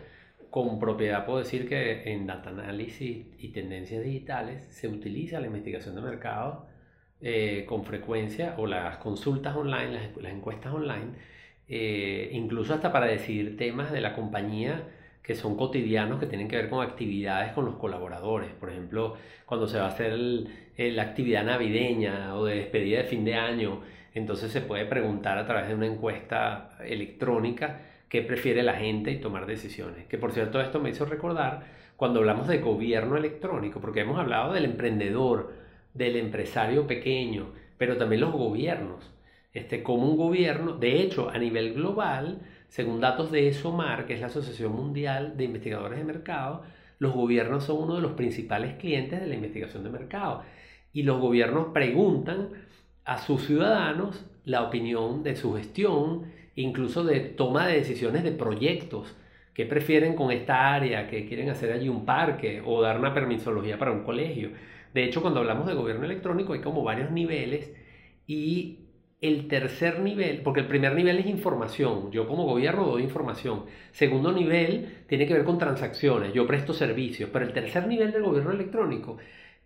con 0.50 0.78
propiedad 0.78 1.26
puedo 1.26 1.38
decir 1.38 1.68
que 1.68 2.12
en 2.12 2.26
data 2.26 2.50
análisis 2.50 3.26
y 3.38 3.48
tendencias 3.48 4.04
digitales 4.04 4.62
se 4.68 4.88
utiliza 4.88 5.40
la 5.40 5.46
investigación 5.46 5.96
de 5.96 6.02
mercado 6.02 6.66
eh, 7.20 7.64
con 7.68 7.84
frecuencia 7.84 8.54
o 8.58 8.66
las 8.66 8.98
consultas 8.98 9.56
online, 9.56 9.92
las, 9.92 10.16
las 10.16 10.32
encuestas 10.32 10.72
online 10.72 11.12
eh, 11.68 12.30
incluso 12.32 12.74
hasta 12.74 12.92
para 12.92 13.06
decidir 13.06 13.56
temas 13.56 13.90
de 13.90 14.00
la 14.00 14.14
compañía 14.14 14.82
que 15.22 15.34
son 15.34 15.56
cotidianos, 15.56 16.20
que 16.20 16.26
tienen 16.26 16.48
que 16.48 16.56
ver 16.56 16.68
con 16.68 16.86
actividades 16.86 17.52
con 17.52 17.64
los 17.64 17.76
colaboradores. 17.76 18.50
Por 18.52 18.70
ejemplo, 18.70 19.16
cuando 19.46 19.66
se 19.66 19.78
va 19.78 19.86
a 19.86 19.88
hacer 19.88 20.18
la 20.76 21.02
actividad 21.02 21.44
navideña 21.44 22.36
o 22.36 22.44
de 22.44 22.56
despedida 22.56 22.98
de 22.98 23.04
fin 23.04 23.24
de 23.24 23.34
año, 23.34 23.80
entonces 24.14 24.52
se 24.52 24.60
puede 24.60 24.86
preguntar 24.86 25.38
a 25.38 25.46
través 25.46 25.68
de 25.68 25.74
una 25.74 25.86
encuesta 25.86 26.70
electrónica 26.84 27.80
qué 28.08 28.22
prefiere 28.22 28.62
la 28.62 28.74
gente 28.74 29.10
y 29.10 29.20
tomar 29.20 29.46
decisiones. 29.46 30.06
Que 30.06 30.18
por 30.18 30.32
cierto, 30.32 30.60
esto 30.60 30.80
me 30.80 30.90
hizo 30.90 31.04
recordar 31.04 31.64
cuando 31.96 32.20
hablamos 32.20 32.48
de 32.48 32.58
gobierno 32.58 33.16
electrónico, 33.16 33.80
porque 33.80 34.00
hemos 34.00 34.18
hablado 34.18 34.52
del 34.52 34.64
emprendedor, 34.64 35.52
del 35.94 36.16
empresario 36.16 36.86
pequeño, 36.86 37.52
pero 37.76 37.96
también 37.96 38.20
los 38.20 38.32
gobiernos 38.32 39.14
este, 39.54 39.84
como 39.84 40.08
un 40.10 40.16
gobierno, 40.16 40.72
de 40.72 41.00
hecho, 41.00 41.30
a 41.30 41.38
nivel 41.38 41.74
global, 41.74 42.40
según 42.68 43.00
datos 43.00 43.30
de 43.30 43.46
ESOMAR, 43.48 44.04
que 44.04 44.14
es 44.14 44.20
la 44.20 44.26
Asociación 44.26 44.72
Mundial 44.72 45.36
de 45.36 45.44
Investigadores 45.44 45.96
de 45.96 46.04
Mercado, 46.04 46.62
los 46.98 47.12
gobiernos 47.12 47.64
son 47.64 47.84
uno 47.84 47.94
de 47.94 48.02
los 48.02 48.12
principales 48.12 48.74
clientes 48.74 49.20
de 49.20 49.28
la 49.28 49.34
investigación 49.36 49.84
de 49.84 49.90
mercado. 49.90 50.42
Y 50.92 51.04
los 51.04 51.20
gobiernos 51.20 51.68
preguntan 51.72 52.48
a 53.04 53.18
sus 53.18 53.46
ciudadanos 53.46 54.24
la 54.44 54.62
opinión 54.62 55.22
de 55.22 55.36
su 55.36 55.54
gestión, 55.54 56.32
incluso 56.54 57.04
de 57.04 57.20
toma 57.20 57.66
de 57.66 57.78
decisiones 57.78 58.24
de 58.24 58.32
proyectos, 58.32 59.14
que 59.54 59.66
prefieren 59.66 60.16
con 60.16 60.32
esta 60.32 60.74
área, 60.74 61.08
que 61.08 61.26
quieren 61.26 61.48
hacer 61.48 61.72
allí 61.72 61.88
un 61.88 62.04
parque 62.04 62.62
o 62.64 62.82
dar 62.82 62.98
una 62.98 63.14
permisología 63.14 63.78
para 63.78 63.92
un 63.92 64.02
colegio. 64.02 64.50
De 64.92 65.04
hecho, 65.04 65.22
cuando 65.22 65.40
hablamos 65.40 65.66
de 65.66 65.74
gobierno 65.74 66.04
electrónico 66.04 66.52
hay 66.52 66.60
como 66.60 66.82
varios 66.82 67.10
niveles 67.10 67.72
y 68.26 68.78
el 69.20 69.48
tercer 69.48 70.00
nivel, 70.00 70.42
porque 70.42 70.60
el 70.60 70.66
primer 70.66 70.94
nivel 70.94 71.18
es 71.18 71.26
información, 71.26 72.10
yo 72.12 72.28
como 72.28 72.44
gobierno 72.44 72.84
doy 72.84 73.02
información. 73.02 73.64
Segundo 73.92 74.32
nivel 74.32 75.04
tiene 75.08 75.26
que 75.26 75.32
ver 75.32 75.44
con 75.44 75.56
transacciones, 75.56 76.34
yo 76.34 76.46
presto 76.46 76.74
servicios, 76.74 77.30
pero 77.32 77.46
el 77.46 77.52
tercer 77.52 77.86
nivel 77.86 78.12
del 78.12 78.22
gobierno 78.22 78.50
electrónico, 78.50 79.16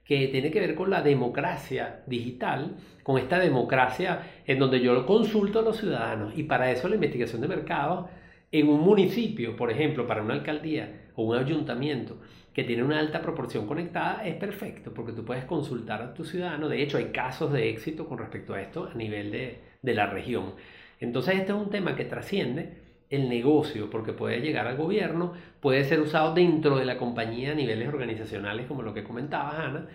que 0.08 0.28
tiene 0.28 0.50
que 0.50 0.58
ver 0.58 0.74
con 0.74 0.88
la 0.88 1.02
democracia 1.02 2.00
digital, 2.06 2.76
con 3.02 3.18
esta 3.18 3.38
democracia 3.38 4.22
en 4.46 4.58
donde 4.58 4.80
yo 4.80 5.04
consulto 5.04 5.58
a 5.58 5.62
los 5.62 5.76
ciudadanos 5.76 6.32
y 6.34 6.44
para 6.44 6.70
eso 6.72 6.88
la 6.88 6.94
investigación 6.94 7.42
de 7.42 7.48
mercado 7.48 8.08
en 8.50 8.70
un 8.70 8.80
municipio, 8.80 9.54
por 9.54 9.70
ejemplo, 9.70 10.06
para 10.06 10.22
una 10.22 10.32
alcaldía 10.32 11.10
o 11.14 11.24
un 11.24 11.36
ayuntamiento, 11.36 12.16
que 12.54 12.64
tiene 12.64 12.82
una 12.82 12.98
alta 12.98 13.20
proporción 13.20 13.66
conectada 13.66 14.26
es 14.26 14.36
perfecto 14.36 14.94
porque 14.94 15.12
tú 15.12 15.26
puedes 15.26 15.44
consultar 15.44 16.00
a 16.00 16.14
tu 16.14 16.24
ciudadano. 16.24 16.70
De 16.70 16.82
hecho, 16.82 16.96
hay 16.96 17.12
casos 17.12 17.52
de 17.52 17.68
éxito 17.68 18.08
con 18.08 18.16
respecto 18.16 18.54
a 18.54 18.62
esto 18.62 18.88
a 18.90 18.94
nivel 18.94 19.30
de, 19.30 19.58
de 19.82 19.94
la 19.94 20.06
región. 20.06 20.54
Entonces, 21.00 21.34
este 21.34 21.52
es 21.52 21.58
un 21.58 21.68
tema 21.68 21.94
que 21.94 22.06
trasciende 22.06 22.87
el 23.10 23.28
negocio 23.28 23.90
porque 23.90 24.12
puede 24.12 24.40
llegar 24.40 24.66
al 24.66 24.76
gobierno, 24.76 25.32
puede 25.60 25.84
ser 25.84 26.00
usado 26.00 26.34
dentro 26.34 26.76
de 26.76 26.84
la 26.84 26.98
compañía 26.98 27.52
a 27.52 27.54
niveles 27.54 27.88
organizacionales 27.88 28.66
como 28.66 28.82
lo 28.82 28.94
que 28.94 29.04
comentaba 29.04 29.64
Ana. 29.64 29.88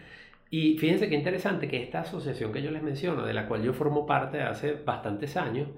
Y 0.50 0.78
fíjense 0.78 1.10
qué 1.10 1.16
interesante 1.16 1.68
que 1.68 1.82
esta 1.82 2.02
asociación 2.02 2.52
que 2.52 2.62
yo 2.62 2.72
les 2.72 2.84
menciono, 2.84 3.26
de 3.26 3.34
la 3.34 3.48
cual 3.48 3.64
yo 3.64 3.74
formo 3.74 4.06
parte 4.06 4.42
hace 4.42 4.74
bastantes 4.74 5.36
años, 5.38 5.70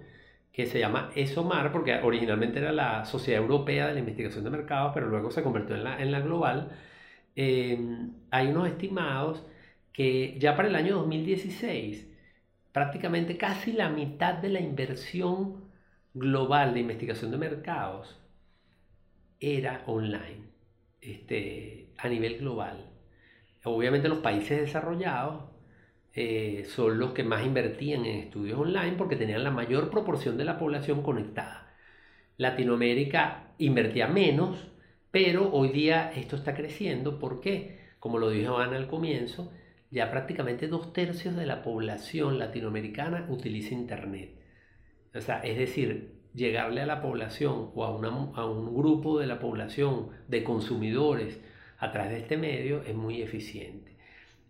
que 0.51 0.65
se 0.65 0.79
llama 0.79 1.11
ESOMAR, 1.15 1.71
porque 1.71 1.95
originalmente 1.95 2.59
era 2.59 2.71
la 2.71 3.05
Sociedad 3.05 3.41
Europea 3.41 3.87
de 3.87 3.93
la 3.93 3.99
Investigación 3.99 4.43
de 4.45 4.49
Mercados, 4.49 4.91
pero 4.93 5.07
luego 5.07 5.31
se 5.31 5.43
convirtió 5.43 5.75
en 5.75 6.11
la, 6.11 6.19
global, 6.21 6.71
eh, 7.35 7.77
hay 8.31 8.47
unos 8.47 8.67
estimados 8.69 9.45
que 9.91 10.37
ya 10.39 10.55
para 10.55 10.69
el 10.69 10.75
año 10.75 10.95
2016, 10.97 12.09
prácticamente 12.71 13.37
casi 13.37 13.73
la 13.73 13.89
mitad 13.89 14.35
de 14.35 14.49
la 14.49 14.59
inversión 14.61 15.64
global 16.15 16.73
de 16.73 16.79
investigación 16.79 17.29
de 17.29 17.37
mercados 17.37 18.17
era 19.39 19.83
online, 19.85 20.45
este, 21.01 21.89
a 21.97 22.07
nivel 22.07 22.37
global. 22.37 22.89
Obviamente 23.65 24.07
los 24.07 24.19
países 24.19 24.61
desarrollados 24.61 25.43
eh, 26.13 26.65
son 26.69 26.99
los 26.99 27.11
que 27.11 27.23
más 27.25 27.45
invertían 27.45 28.05
en 28.05 28.19
estudios 28.19 28.57
online 28.57 28.93
porque 28.97 29.17
tenían 29.17 29.43
la 29.43 29.51
mayor 29.51 29.89
proporción 29.89 30.37
de 30.37 30.45
la 30.45 30.57
población 30.57 31.03
conectada. 31.03 31.73
Latinoamérica 32.37 33.51
invertía 33.57 34.07
menos, 34.07 34.67
pero 35.11 35.51
hoy 35.51 35.69
día 35.69 36.13
esto 36.15 36.37
está 36.37 36.55
creciendo 36.55 37.19
porque, 37.19 37.79
como 37.99 38.19
lo 38.19 38.29
dijo 38.29 38.57
Ana 38.57 38.77
al 38.77 38.87
comienzo, 38.87 39.51
ya 39.91 40.09
prácticamente 40.11 40.69
dos 40.69 40.93
tercios 40.93 41.35
de 41.35 41.45
la 41.45 41.61
población 41.61 42.39
latinoamericana 42.39 43.25
utiliza 43.29 43.73
Internet. 43.73 44.44
O 45.15 45.21
sea, 45.21 45.39
es 45.39 45.57
decir, 45.57 46.11
llegarle 46.33 46.81
a 46.81 46.85
la 46.85 47.01
población 47.01 47.71
o 47.73 47.85
a, 47.85 47.87
a 47.87 48.45
un 48.45 48.75
grupo 48.75 49.19
de 49.19 49.27
la 49.27 49.39
población 49.39 50.09
de 50.27 50.43
consumidores 50.43 51.39
a 51.77 51.91
través 51.91 52.11
de 52.11 52.19
este 52.19 52.37
medio 52.37 52.81
es 52.83 52.95
muy 52.95 53.21
eficiente 53.21 53.95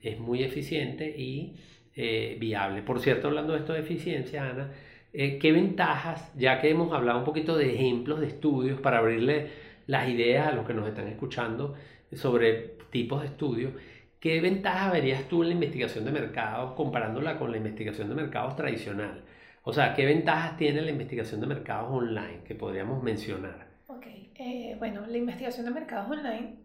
es 0.06 0.20
muy 0.20 0.44
eficiente 0.44 1.08
y 1.10 1.56
eh, 1.96 2.38
viable. 2.40 2.82
Por 2.82 3.00
cierto, 3.00 3.28
hablando 3.28 3.54
de 3.54 3.60
esto 3.60 3.74
de 3.74 3.80
eficiencia, 3.80 4.50
Ana, 4.50 4.72
eh, 5.14 5.40
¿qué 5.40 5.52
ventajas, 5.52 6.32
ya 6.36 6.62
que 6.62 6.70
hemos 6.70 6.94
hablado 6.94 7.20
un 7.20 7.26
poquito 7.26 7.58
de 7.58 7.74
ejemplos 7.74 8.20
de 8.20 8.28
estudios 8.28 8.80
para 8.80 9.00
abrirle 9.00 9.48
las 9.88 10.10
ideas 10.10 10.48
a 10.48 10.52
los 10.52 10.66
que 10.66 10.74
nos 10.74 10.88
están 10.88 11.08
escuchando 11.08 11.76
sobre 12.14 12.76
tipos 12.92 13.22
de 13.22 13.28
estudios, 13.28 13.74
¿qué 14.20 14.42
ventajas 14.42 14.92
verías 14.92 15.28
tú 15.28 15.44
en 15.44 15.50
la 15.50 15.56
investigación 15.56 16.06
de 16.06 16.12
mercados 16.12 16.74
comparándola 16.74 17.38
con 17.38 17.52
la 17.52 17.58
investigación 17.58 18.10
de 18.10 18.16
mercados 18.16 18.56
tradicional? 18.56 19.24
O 19.68 19.74
sea, 19.74 19.96
¿qué 19.96 20.06
ventajas 20.06 20.58
tiene 20.58 20.84
la 20.84 20.92
investigación 20.92 21.42
de 21.42 21.48
mercados 21.48 21.92
online 21.92 22.44
que 22.46 22.54
podríamos 22.54 23.02
mencionar? 23.02 23.66
Ok, 23.88 24.06
eh, 24.36 24.76
bueno, 24.78 25.04
la 25.08 25.18
investigación 25.18 25.66
de 25.66 25.72
mercados 25.72 26.08
online 26.08 26.58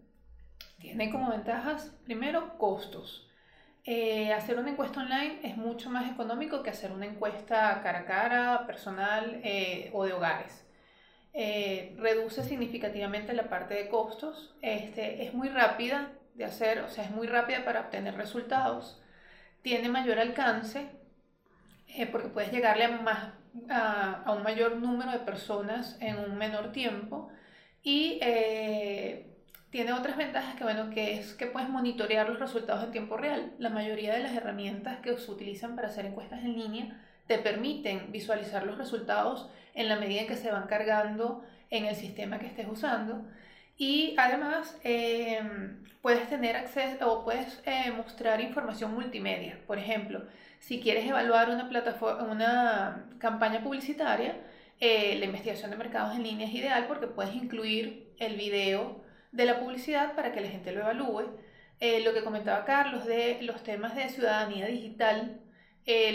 tiene 0.79 1.11
como 1.11 1.31
ventajas, 1.31 1.97
primero, 2.05 2.59
costos. 2.59 3.27
Eh, 3.87 4.35
hacer 4.35 4.59
una 4.59 4.73
encuesta 4.73 5.01
online 5.01 5.41
es 5.43 5.57
mucho 5.57 5.89
más 5.89 6.11
económico 6.13 6.63
que 6.63 6.69
hacer 6.69 6.93
una 6.93 7.07
encuesta 7.07 7.81
cara 7.83 8.01
a 8.01 8.05
cara, 8.05 8.67
personal 8.67 9.41
eh, 9.45 9.89
o 9.95 10.05
de 10.05 10.13
hogares. 10.13 10.67
Eh, 11.33 11.97
reduce 11.99 12.43
significativamente 12.43 13.33
la 13.33 13.49
parte 13.49 13.73
de 13.73 13.89
costos. 13.89 14.55
Este, 14.61 15.25
es 15.25 15.33
muy 15.33 15.49
rápida 15.49 16.13
de 16.35 16.45
hacer, 16.45 16.81
o 16.81 16.91
sea, 16.91 17.05
es 17.05 17.11
muy 17.13 17.27
rápida 17.29 17.65
para 17.65 17.81
obtener 17.81 18.15
resultados. 18.17 19.01
Tiene 19.63 19.89
mayor 19.89 20.19
alcance 20.19 21.00
porque 22.11 22.29
puedes 22.29 22.53
llegarle 22.53 22.85
a, 22.85 22.91
más, 22.91 23.33
a, 23.69 24.23
a, 24.25 24.33
un 24.33 24.43
mayor 24.43 24.77
número 24.77 25.13
de 25.13 25.21
personas 25.21 25.97
en 26.01 26.19
un 26.19 26.37
menor 26.37 26.73
tiempo. 26.73 27.29
Y 27.83 28.21
tiene 29.71 29.93
otras 29.93 30.17
ventajas 30.17 30.57
que, 30.57 30.65
bueno, 30.65 30.91
que 30.91 31.19
es 31.19 31.35
que 31.35 31.47
puedes 31.47 31.69
monitorear 31.69 32.29
los 32.29 32.41
resultados 32.41 32.85
en 32.85 32.91
tiempo 32.91 33.17
real. 33.17 33.53
La 33.59 33.71
mayoría 33.71 34.13
de 34.13 34.21
las 34.21 34.35
herramientas 34.35 34.99
que 34.99 35.17
se 35.17 35.31
utilizan 35.31 35.77
para 35.77 35.89
hacer 35.89 36.07
encuestas 36.07 36.41
en 36.41 36.59
línea 36.59 37.01
te 37.29 37.39
permiten 37.39 38.11
visualizar 38.11 38.67
los 38.67 38.77
resultados 38.77 39.49
en 39.75 39.89
la 39.89 39.97
medida 39.97 40.23
en 40.23 40.27
que 40.27 40.37
se 40.37 40.51
van 40.51 40.67
cargando 40.67 41.45
en 41.71 41.85
el 41.85 41.95
sistema 41.95 42.41
que 42.41 42.47
estés 42.47 42.67
usando. 42.69 43.25
Y 43.81 44.15
además 44.19 44.79
em, 44.85 45.83
puedes 46.03 46.29
tener 46.29 46.55
acceso 46.55 47.11
o 47.11 47.25
puedes 47.25 47.63
eh, 47.65 47.91
mostrar 47.91 48.39
información 48.43 48.93
multimedia. 48.93 49.59
Por 49.67 49.79
ejemplo, 49.79 50.23
si 50.59 50.83
quieres 50.83 51.07
evaluar 51.07 51.49
una, 51.49 51.67
plataforma, 51.71 52.25
una 52.25 53.07
campaña 53.19 53.63
publicitaria, 53.63 54.37
eh, 54.81 55.17
la 55.19 55.25
investigación 55.25 55.71
de 55.71 55.79
mercados 55.79 56.15
en 56.15 56.25
línea 56.25 56.47
es 56.47 56.53
ideal 56.53 56.85
porque 56.89 57.07
puedes 57.07 57.35
incluir 57.35 58.13
el 58.19 58.37
video 58.37 59.03
de 59.33 59.47
la 59.47 59.59
publicidad 59.59 60.15
para 60.15 60.31
que 60.33 60.43
la 60.43 60.49
gente 60.49 60.73
lo 60.73 60.81
evalúe. 60.81 61.31
Eh, 61.81 62.01
lo 62.01 62.13
que 62.13 62.23
comentaba 62.23 62.67
Carlos 62.67 63.07
de 63.07 63.39
los 63.41 63.63
temas 63.63 63.95
de 63.97 64.11
ciudadanía 64.11 64.67
digital, 64.67 65.41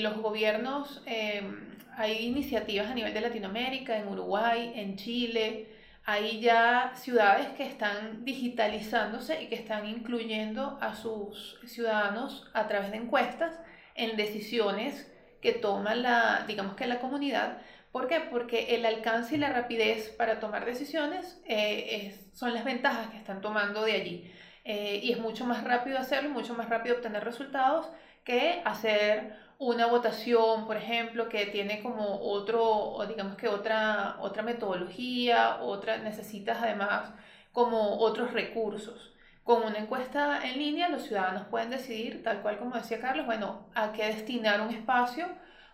los 0.01 0.17
gobiernos, 0.17 1.01
em, 1.07 1.75
hay 1.97 2.27
iniciativas 2.27 2.91
a 2.91 2.93
nivel 2.93 3.13
de 3.13 3.21
Latinoamérica, 3.21 3.97
en 3.97 4.07
Uruguay, 4.07 4.71
en 4.75 4.95
Chile, 4.97 5.74
hay 6.05 6.39
ya 6.39 6.91
ciudades 6.95 7.47
que 7.57 7.63
están 7.63 8.23
digitalizándose 8.23 9.41
y 9.41 9.47
que 9.47 9.55
están 9.55 9.87
incluyendo 9.87 10.77
a 10.79 10.95
sus 10.95 11.59
ciudadanos 11.65 12.49
a 12.53 12.67
través 12.67 12.91
de 12.91 12.97
encuestas 12.97 13.59
en 13.95 14.15
decisiones 14.15 15.11
que 15.41 15.53
toma 15.53 15.95
la, 15.95 16.45
digamos 16.47 16.75
que 16.75 16.85
la 16.85 16.99
comunidad. 16.99 17.57
¿Por 17.91 18.07
qué? 18.07 18.19
Porque 18.19 18.75
el 18.75 18.85
alcance 18.85 19.35
y 19.35 19.37
la 19.39 19.49
rapidez 19.49 20.09
para 20.09 20.39
tomar 20.39 20.65
decisiones 20.65 21.41
eh, 21.45 22.15
son 22.33 22.53
las 22.53 22.65
ventajas 22.65 23.07
que 23.07 23.17
están 23.17 23.41
tomando 23.41 23.83
de 23.83 23.93
allí. 23.93 24.31
Eh, 24.63 24.99
y 25.01 25.11
es 25.11 25.19
mucho 25.19 25.45
más 25.45 25.63
rápido 25.63 25.97
hacerlo, 25.97 26.29
mucho 26.29 26.53
más 26.53 26.69
rápido 26.69 26.95
obtener 26.95 27.23
resultados 27.23 27.89
que 28.23 28.61
hacer 28.65 29.37
una 29.57 29.87
votación, 29.87 30.65
por 30.65 30.77
ejemplo, 30.77 31.29
que 31.29 31.45
tiene 31.47 31.81
como 31.81 32.19
otro, 32.21 32.97
digamos 33.07 33.35
que 33.35 33.47
otra, 33.47 34.17
otra 34.19 34.43
metodología, 34.43 35.57
otra, 35.61 35.97
necesitas 35.97 36.57
además 36.61 37.11
como 37.51 37.99
otros 37.99 38.33
recursos. 38.33 39.13
Con 39.43 39.63
una 39.63 39.77
encuesta 39.77 40.45
en 40.45 40.57
línea, 40.57 40.89
los 40.89 41.03
ciudadanos 41.03 41.47
pueden 41.47 41.69
decidir, 41.69 42.23
tal 42.23 42.41
cual 42.41 42.57
como 42.57 42.75
decía 42.75 42.99
Carlos, 42.99 43.25
bueno, 43.25 43.69
a 43.75 43.91
qué 43.93 44.07
destinar 44.07 44.61
un 44.61 44.73
espacio 44.73 45.27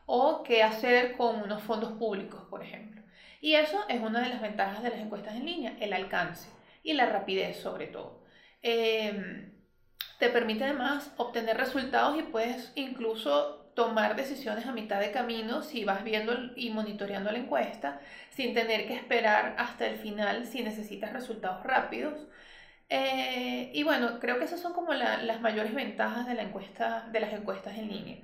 o 0.06 0.44
qué 0.44 0.62
hacer 0.62 1.16
con 1.18 1.42
unos 1.42 1.64
fondos 1.64 1.94
públicos, 1.94 2.44
por 2.50 2.64
ejemplo. 2.64 3.02
Y 3.40 3.56
eso 3.56 3.80
es 3.88 4.02
una 4.02 4.22
de 4.22 4.30
las 4.30 4.42
ventajas 4.42 4.84
de 4.84 4.90
las 4.90 5.00
encuestas 5.00 5.36
en 5.36 5.46
línea, 5.46 5.76
el 5.80 5.94
alcance 5.94 6.50
y 6.84 6.94
la 6.94 7.08
rapidez 7.08 7.58
sobre 7.58 7.88
todo. 7.88 8.22
Em, 8.62 9.52
te 10.20 10.30
permite 10.30 10.66
además 10.66 11.12
obtener 11.18 11.58
resultados 11.58 12.20
y 12.20 12.24
puedes 12.24 12.72
incluso 12.76 13.61
tomar 13.74 14.16
decisiones 14.16 14.66
a 14.66 14.72
mitad 14.72 15.00
de 15.00 15.12
camino 15.12 15.64
si 15.64 15.86
vas 15.86 16.04
viendo 16.04 16.34
y 16.56 16.70
monitoreando 16.72 17.32
la 17.32 17.40
encuesta 17.40 18.00
sin 18.30 18.54
tener 18.54 18.88
que 18.88 18.96
esperar 18.96 19.56
hasta 19.58 19.88
el 19.88 19.98
final 19.98 20.46
si 20.46 20.64
necesitas 20.64 21.14
resultados 21.14 21.64
rápidos. 21.64 22.28
Eh, 22.90 23.72
y 23.74 23.84
bueno, 23.84 24.20
creo 24.20 24.38
que 24.38 24.46
esas 24.46 24.60
son 24.60 24.74
como 24.74 24.94
las 24.94 25.42
mayores 25.42 25.74
ventajas 25.74 26.28
de, 26.28 26.34
la 26.34 26.44
encuesta, 26.44 27.08
de 27.12 27.20
las 27.22 27.34
encuestas 27.34 27.78
en 27.78 27.88
línea. 27.88 28.18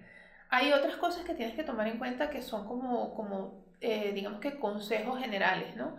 Hay 0.50 0.74
otras 0.74 0.96
cosas 0.98 1.24
que 1.26 1.34
tienes 1.34 1.56
que 1.56 1.64
tomar 1.64 1.88
en 1.88 1.98
cuenta 1.98 2.30
que 2.30 2.42
son 2.42 2.68
como, 2.68 3.14
como 3.16 3.66
eh, 3.82 4.12
digamos 4.14 4.40
que 4.42 4.60
consejos 4.60 5.20
generales, 5.20 5.76
¿no? 5.76 5.98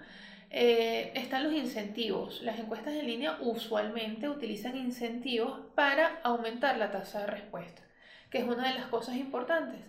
Eh, 0.50 1.12
están 1.14 1.44
los 1.44 1.52
incentivos. 1.52 2.42
Las 2.42 2.58
encuestas 2.58 2.94
en 2.94 3.06
línea 3.06 3.36
usualmente 3.40 4.28
utilizan 4.28 4.76
incentivos 4.76 5.60
para 5.74 6.20
aumentar 6.22 6.78
la 6.78 6.90
tasa 6.90 7.20
de 7.20 7.26
respuesta, 7.26 7.82
que 8.30 8.38
es 8.38 8.44
una 8.44 8.68
de 8.68 8.78
las 8.78 8.86
cosas 8.86 9.16
importantes. 9.16 9.80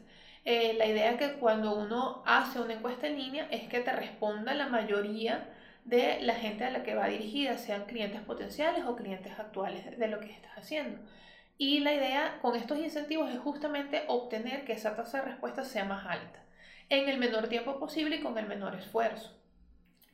Eh, 0.45 0.73
la 0.77 0.85
idea 0.85 1.17
que 1.17 1.33
cuando 1.33 1.75
uno 1.75 2.23
hace 2.25 2.59
una 2.59 2.73
encuesta 2.73 3.07
en 3.07 3.17
línea 3.17 3.47
es 3.51 3.67
que 3.67 3.81
te 3.81 3.91
responda 3.91 4.53
la 4.53 4.67
mayoría 4.67 5.49
de 5.85 6.21
la 6.21 6.35
gente 6.35 6.63
a 6.63 6.71
la 6.71 6.83
que 6.83 6.95
va 6.95 7.07
dirigida, 7.07 7.57
sean 7.57 7.85
clientes 7.85 8.21
potenciales 8.21 8.85
o 8.85 8.95
clientes 8.95 9.37
actuales 9.37 9.97
de 9.97 10.07
lo 10.07 10.19
que 10.19 10.31
estás 10.31 10.57
haciendo. 10.57 10.99
Y 11.57 11.79
la 11.79 11.93
idea 11.93 12.39
con 12.41 12.55
estos 12.55 12.79
incentivos 12.79 13.31
es 13.31 13.39
justamente 13.39 14.03
obtener 14.07 14.63
que 14.65 14.73
esa 14.73 14.95
tasa 14.95 15.19
de 15.19 15.25
respuesta 15.25 15.65
sea 15.65 15.83
más 15.83 16.05
alta, 16.05 16.39
en 16.89 17.09
el 17.09 17.17
menor 17.17 17.47
tiempo 17.49 17.79
posible 17.79 18.17
y 18.17 18.21
con 18.21 18.37
el 18.37 18.47
menor 18.47 18.75
esfuerzo. 18.75 19.35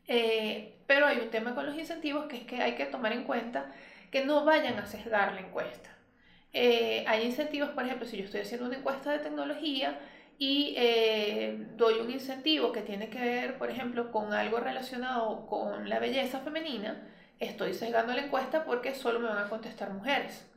Eh, 0.08 0.80
pero 0.88 1.06
hay 1.06 1.20
un 1.20 1.30
tema 1.30 1.56
con 1.56 1.66
los 1.66 1.76
incentivos 1.78 2.26
que 2.28 2.38
es 2.38 2.44
que 2.46 2.62
hay 2.62 2.76
que 2.76 2.86
tomar 2.86 3.12
en 3.14 3.26
cuenta 3.26 3.72
que 4.12 4.26
no 4.26 4.46
vayan 4.46 4.80
a 4.80 4.86
sesgar 4.86 5.34
la 5.34 5.42
encuesta. 5.42 5.95
Eh, 6.58 7.04
hay 7.06 7.26
incentivos, 7.26 7.72
por 7.72 7.84
ejemplo, 7.84 8.08
si 8.08 8.16
yo 8.16 8.24
estoy 8.24 8.40
haciendo 8.40 8.66
una 8.68 8.78
encuesta 8.78 9.12
de 9.12 9.20
tecnología 9.20 10.00
y 10.38 10.74
eh, 10.78 11.68
doy 11.76 11.96
un 11.96 12.10
incentivo 12.10 12.72
que 12.72 12.82
tiene 12.82 13.10
que 13.10 13.20
ver, 13.20 13.58
por 13.58 13.70
ejemplo, 13.70 14.10
con 14.10 14.32
algo 14.34 14.62
relacionado 14.62 15.48
con 15.48 15.90
la 15.90 16.00
belleza 16.00 16.40
femenina, 16.40 17.10
estoy 17.40 17.74
sesgando 17.74 18.14
la 18.14 18.24
encuesta 18.24 18.64
porque 18.64 18.96
solo 18.96 19.20
me 19.20 19.28
van 19.28 19.46
a 19.46 19.50
contestar 19.50 19.92
mujeres. 19.92 20.50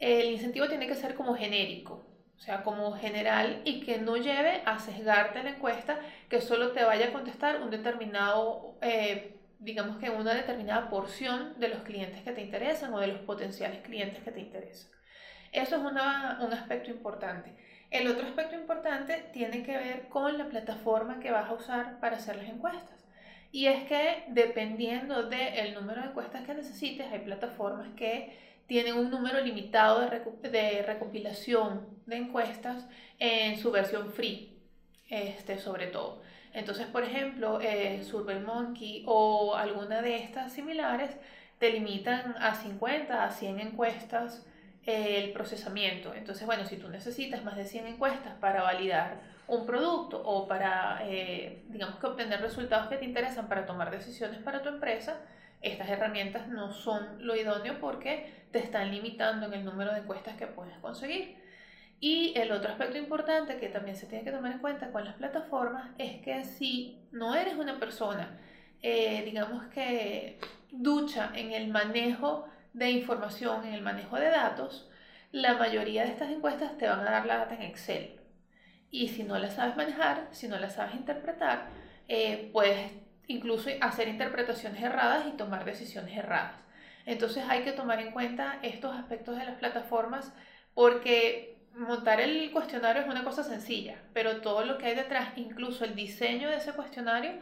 El 0.00 0.32
incentivo 0.32 0.66
tiene 0.68 0.88
que 0.88 0.96
ser 0.96 1.14
como 1.14 1.36
genérico, 1.36 2.04
o 2.36 2.40
sea, 2.40 2.64
como 2.64 2.90
general 2.94 3.62
y 3.64 3.80
que 3.82 3.98
no 3.98 4.16
lleve 4.16 4.62
a 4.66 4.80
sesgarte 4.80 5.44
la 5.44 5.50
encuesta, 5.50 6.00
que 6.28 6.40
solo 6.40 6.72
te 6.72 6.82
vaya 6.82 7.10
a 7.10 7.12
contestar 7.12 7.62
un 7.62 7.70
determinado, 7.70 8.78
eh, 8.82 9.36
digamos 9.60 9.98
que 9.98 10.10
una 10.10 10.34
determinada 10.34 10.90
porción 10.90 11.54
de 11.60 11.68
los 11.68 11.82
clientes 11.82 12.20
que 12.22 12.32
te 12.32 12.42
interesan 12.42 12.92
o 12.92 12.98
de 12.98 13.06
los 13.06 13.20
potenciales 13.20 13.80
clientes 13.82 14.20
que 14.24 14.32
te 14.32 14.40
interesan. 14.40 14.90
Eso 15.54 15.76
es 15.76 15.82
un 15.82 15.96
aspecto 16.52 16.90
importante. 16.90 17.54
El 17.88 18.08
otro 18.08 18.26
aspecto 18.26 18.56
importante 18.56 19.30
tiene 19.32 19.62
que 19.62 19.76
ver 19.76 20.08
con 20.08 20.36
la 20.36 20.46
plataforma 20.46 21.20
que 21.20 21.30
vas 21.30 21.48
a 21.48 21.54
usar 21.54 22.00
para 22.00 22.16
hacer 22.16 22.34
las 22.34 22.48
encuestas. 22.48 23.04
Y 23.52 23.68
es 23.68 23.84
que 23.84 24.24
dependiendo 24.30 25.22
del 25.22 25.74
número 25.74 26.02
de 26.02 26.08
encuestas 26.08 26.44
que 26.44 26.54
necesites, 26.54 27.06
hay 27.12 27.20
plataformas 27.20 27.86
que 27.94 28.36
tienen 28.66 28.94
un 28.94 29.12
número 29.12 29.40
limitado 29.42 30.00
de, 30.00 30.82
recopilación 30.82 31.86
de 32.06 32.16
encuestas 32.16 32.88
en 33.20 33.56
su 33.56 33.70
versión 33.70 34.12
free, 34.12 34.58
este, 35.08 35.60
sobre 35.60 35.86
todo. 35.86 36.20
Entonces, 36.52 36.88
por 36.88 37.04
ejemplo, 37.04 37.60
eh, 37.60 38.02
SurveyMonkey 38.02 39.04
o 39.06 39.54
alguna 39.54 40.02
de 40.02 40.16
estas 40.16 40.52
similares 40.52 41.10
te 41.60 41.70
limitan 41.70 42.34
a 42.40 42.56
50, 42.56 43.22
a 43.22 43.30
100 43.30 43.60
encuestas 43.60 44.44
el 44.86 45.32
procesamiento. 45.32 46.14
Entonces, 46.14 46.46
bueno, 46.46 46.66
si 46.66 46.76
tú 46.76 46.88
necesitas 46.88 47.42
más 47.44 47.56
de 47.56 47.64
100 47.64 47.86
encuestas 47.86 48.34
para 48.40 48.62
validar 48.62 49.20
un 49.46 49.66
producto 49.66 50.22
o 50.24 50.46
para, 50.46 51.00
eh, 51.04 51.62
digamos 51.68 51.96
que 51.96 52.06
obtener 52.06 52.40
resultados 52.40 52.88
que 52.88 52.96
te 52.96 53.04
interesan 53.04 53.48
para 53.48 53.66
tomar 53.66 53.90
decisiones 53.90 54.40
para 54.40 54.62
tu 54.62 54.68
empresa, 54.68 55.20
estas 55.62 55.88
herramientas 55.88 56.48
no 56.48 56.72
son 56.72 57.26
lo 57.26 57.34
idóneo 57.36 57.78
porque 57.80 58.44
te 58.50 58.58
están 58.58 58.90
limitando 58.90 59.46
en 59.46 59.54
el 59.54 59.64
número 59.64 59.92
de 59.92 60.00
encuestas 60.00 60.36
que 60.36 60.46
puedes 60.46 60.76
conseguir. 60.78 61.42
Y 62.00 62.34
el 62.36 62.52
otro 62.52 62.70
aspecto 62.70 62.98
importante 62.98 63.56
que 63.56 63.68
también 63.68 63.96
se 63.96 64.06
tiene 64.06 64.24
que 64.24 64.30
tomar 64.30 64.52
en 64.52 64.58
cuenta 64.58 64.90
con 64.92 65.04
las 65.04 65.14
plataformas 65.14 65.90
es 65.96 66.20
que 66.20 66.44
si 66.44 66.98
no 67.12 67.34
eres 67.34 67.54
una 67.56 67.78
persona, 67.78 68.38
eh, 68.82 69.22
digamos 69.24 69.64
que 69.66 70.38
ducha 70.70 71.32
en 71.34 71.52
el 71.52 71.68
manejo 71.68 72.46
de 72.74 72.90
información, 72.90 73.66
en 73.66 73.72
el 73.72 73.82
manejo 73.82 74.16
de 74.16 74.28
datos, 74.28 74.90
la 75.32 75.54
mayoría 75.54 76.04
de 76.04 76.10
estas 76.10 76.30
encuestas 76.30 76.76
te 76.76 76.86
van 76.86 77.00
a 77.00 77.10
dar 77.10 77.26
la 77.26 77.38
data 77.38 77.54
en 77.54 77.62
Excel. 77.62 78.20
Y 78.90 79.08
si 79.08 79.22
no 79.24 79.38
la 79.38 79.50
sabes 79.50 79.76
manejar, 79.76 80.28
si 80.32 80.48
no 80.48 80.58
la 80.58 80.68
sabes 80.68 80.94
interpretar, 80.94 81.68
eh, 82.08 82.50
puedes 82.52 82.92
incluso 83.26 83.70
hacer 83.80 84.08
interpretaciones 84.08 84.82
erradas 84.82 85.26
y 85.26 85.36
tomar 85.36 85.64
decisiones 85.64 86.16
erradas. 86.16 86.56
Entonces 87.06 87.44
hay 87.48 87.62
que 87.62 87.72
tomar 87.72 88.00
en 88.00 88.12
cuenta 88.12 88.58
estos 88.62 88.94
aspectos 88.94 89.38
de 89.38 89.44
las 89.44 89.56
plataformas 89.56 90.32
porque 90.74 91.56
montar 91.74 92.20
el 92.20 92.50
cuestionario 92.52 93.02
es 93.02 93.08
una 93.08 93.24
cosa 93.24 93.42
sencilla, 93.42 93.98
pero 94.12 94.40
todo 94.40 94.64
lo 94.64 94.78
que 94.78 94.86
hay 94.86 94.94
detrás, 94.94 95.36
incluso 95.36 95.84
el 95.84 95.94
diseño 95.94 96.48
de 96.48 96.56
ese 96.56 96.72
cuestionario, 96.72 97.32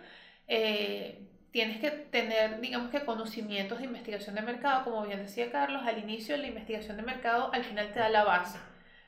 eh, 0.49 1.27
tienes 1.53 1.79
que 1.81 1.91
tener, 1.91 2.61
digamos 2.61 2.91
que, 2.91 3.05
conocimientos 3.05 3.79
de 3.79 3.85
investigación 3.85 4.35
de 4.35 4.43
mercado. 4.43 4.85
Como 4.85 5.07
bien 5.07 5.21
decía 5.21 5.53
Carlos, 5.53 5.83
al 5.87 5.99
inicio 5.99 6.37
la 6.37 6.49
investigación 6.49 6.97
de 6.97 7.03
mercado 7.03 7.51
al 7.53 7.65
final 7.65 7.93
te 7.93 8.01
da 8.01 8.09
la 8.09 8.25
base. 8.25 8.59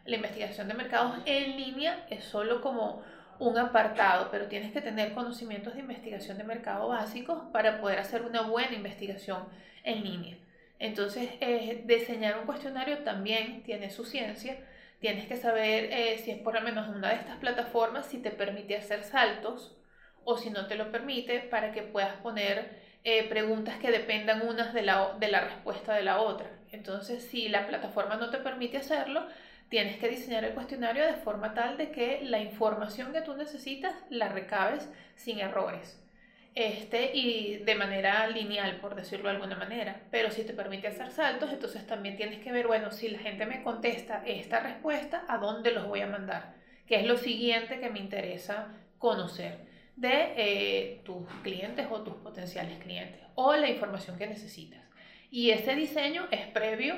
La 0.04 0.16
investigación 0.16 0.68
de 0.68 0.74
mercados 0.74 1.16
en 1.24 1.56
línea 1.56 2.06
es 2.10 2.24
solo 2.24 2.60
como 2.60 3.02
un 3.38 3.58
apartado, 3.58 4.28
pero 4.30 4.46
tienes 4.46 4.72
que 4.72 4.82
tener 4.82 5.12
conocimientos 5.14 5.74
de 5.74 5.80
investigación 5.80 6.38
de 6.38 6.44
mercado 6.44 6.88
básicos 6.88 7.42
para 7.52 7.80
poder 7.80 7.98
hacer 7.98 8.22
una 8.22 8.42
buena 8.42 8.74
investigación 8.74 9.44
en 9.82 10.04
línea. 10.04 10.36
Entonces, 10.78 11.30
eh, 11.40 11.82
diseñar 11.86 12.38
un 12.38 12.46
cuestionario 12.46 12.98
también 12.98 13.62
tiene 13.62 13.90
su 13.90 14.04
ciencia. 14.04 14.58
Tienes 15.00 15.26
que 15.26 15.36
saber 15.36 15.88
eh, 15.90 16.18
si 16.18 16.30
es 16.30 16.38
por 16.38 16.54
lo 16.54 16.60
menos 16.60 16.88
una 16.88 17.08
de 17.08 17.16
estas 17.16 17.38
plataformas, 17.38 18.06
si 18.06 18.18
te 18.18 18.30
permite 18.30 18.76
hacer 18.76 19.02
saltos 19.02 19.74
o 20.24 20.36
si 20.36 20.50
no 20.50 20.66
te 20.66 20.76
lo 20.76 20.90
permite, 20.90 21.40
para 21.40 21.72
que 21.72 21.82
puedas 21.82 22.14
poner 22.16 22.82
eh, 23.04 23.28
preguntas 23.28 23.76
que 23.76 23.90
dependan 23.90 24.46
unas 24.46 24.72
de 24.72 24.82
la, 24.82 25.14
de 25.18 25.28
la 25.28 25.42
respuesta 25.42 25.94
de 25.94 26.02
la 26.02 26.20
otra. 26.20 26.50
Entonces, 26.72 27.22
si 27.24 27.48
la 27.48 27.66
plataforma 27.66 28.16
no 28.16 28.30
te 28.30 28.38
permite 28.38 28.78
hacerlo, 28.78 29.26
tienes 29.68 29.98
que 29.98 30.08
diseñar 30.08 30.44
el 30.44 30.54
cuestionario 30.54 31.04
de 31.04 31.14
forma 31.14 31.52
tal 31.52 31.76
de 31.76 31.90
que 31.90 32.20
la 32.22 32.38
información 32.38 33.12
que 33.12 33.22
tú 33.22 33.34
necesitas 33.34 33.94
la 34.08 34.28
recabes 34.28 34.88
sin 35.16 35.40
errores. 35.40 36.00
Este, 36.54 37.10
y 37.16 37.56
de 37.64 37.74
manera 37.74 38.28
lineal, 38.28 38.76
por 38.76 38.94
decirlo 38.94 39.28
de 39.28 39.34
alguna 39.34 39.56
manera. 39.56 40.02
Pero 40.10 40.30
si 40.30 40.44
te 40.44 40.52
permite 40.52 40.86
hacer 40.86 41.10
saltos, 41.10 41.52
entonces 41.52 41.86
también 41.86 42.16
tienes 42.16 42.38
que 42.42 42.52
ver, 42.52 42.68
bueno, 42.68 42.92
si 42.92 43.08
la 43.08 43.18
gente 43.18 43.44
me 43.44 43.62
contesta 43.62 44.22
esta 44.24 44.60
respuesta, 44.60 45.24
¿a 45.28 45.38
dónde 45.38 45.72
los 45.72 45.88
voy 45.88 46.00
a 46.00 46.06
mandar? 46.06 46.54
Que 46.86 47.00
es 47.00 47.06
lo 47.06 47.16
siguiente 47.16 47.80
que 47.80 47.90
me 47.90 47.98
interesa 47.98 48.68
conocer. 48.98 49.73
De 49.96 50.34
eh, 50.36 51.00
tus 51.04 51.26
clientes 51.42 51.86
o 51.90 52.02
tus 52.02 52.14
potenciales 52.16 52.78
clientes 52.78 53.20
o 53.34 53.54
la 53.54 53.68
información 53.68 54.16
que 54.18 54.26
necesitas. 54.26 54.82
Y 55.30 55.50
ese 55.50 55.74
diseño 55.74 56.26
es 56.30 56.46
previo 56.48 56.94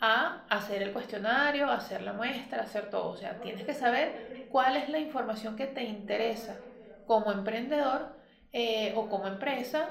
a 0.00 0.44
hacer 0.48 0.82
el 0.82 0.92
cuestionario, 0.92 1.70
hacer 1.70 2.02
la 2.02 2.12
muestra, 2.12 2.62
hacer 2.62 2.88
todo. 2.90 3.10
O 3.10 3.16
sea, 3.16 3.40
tienes 3.40 3.64
que 3.64 3.74
saber 3.74 4.46
cuál 4.50 4.76
es 4.76 4.88
la 4.88 4.98
información 4.98 5.56
que 5.56 5.66
te 5.66 5.84
interesa 5.84 6.58
como 7.06 7.32
emprendedor 7.32 8.16
eh, 8.52 8.92
o 8.96 9.08
como 9.08 9.26
empresa 9.26 9.90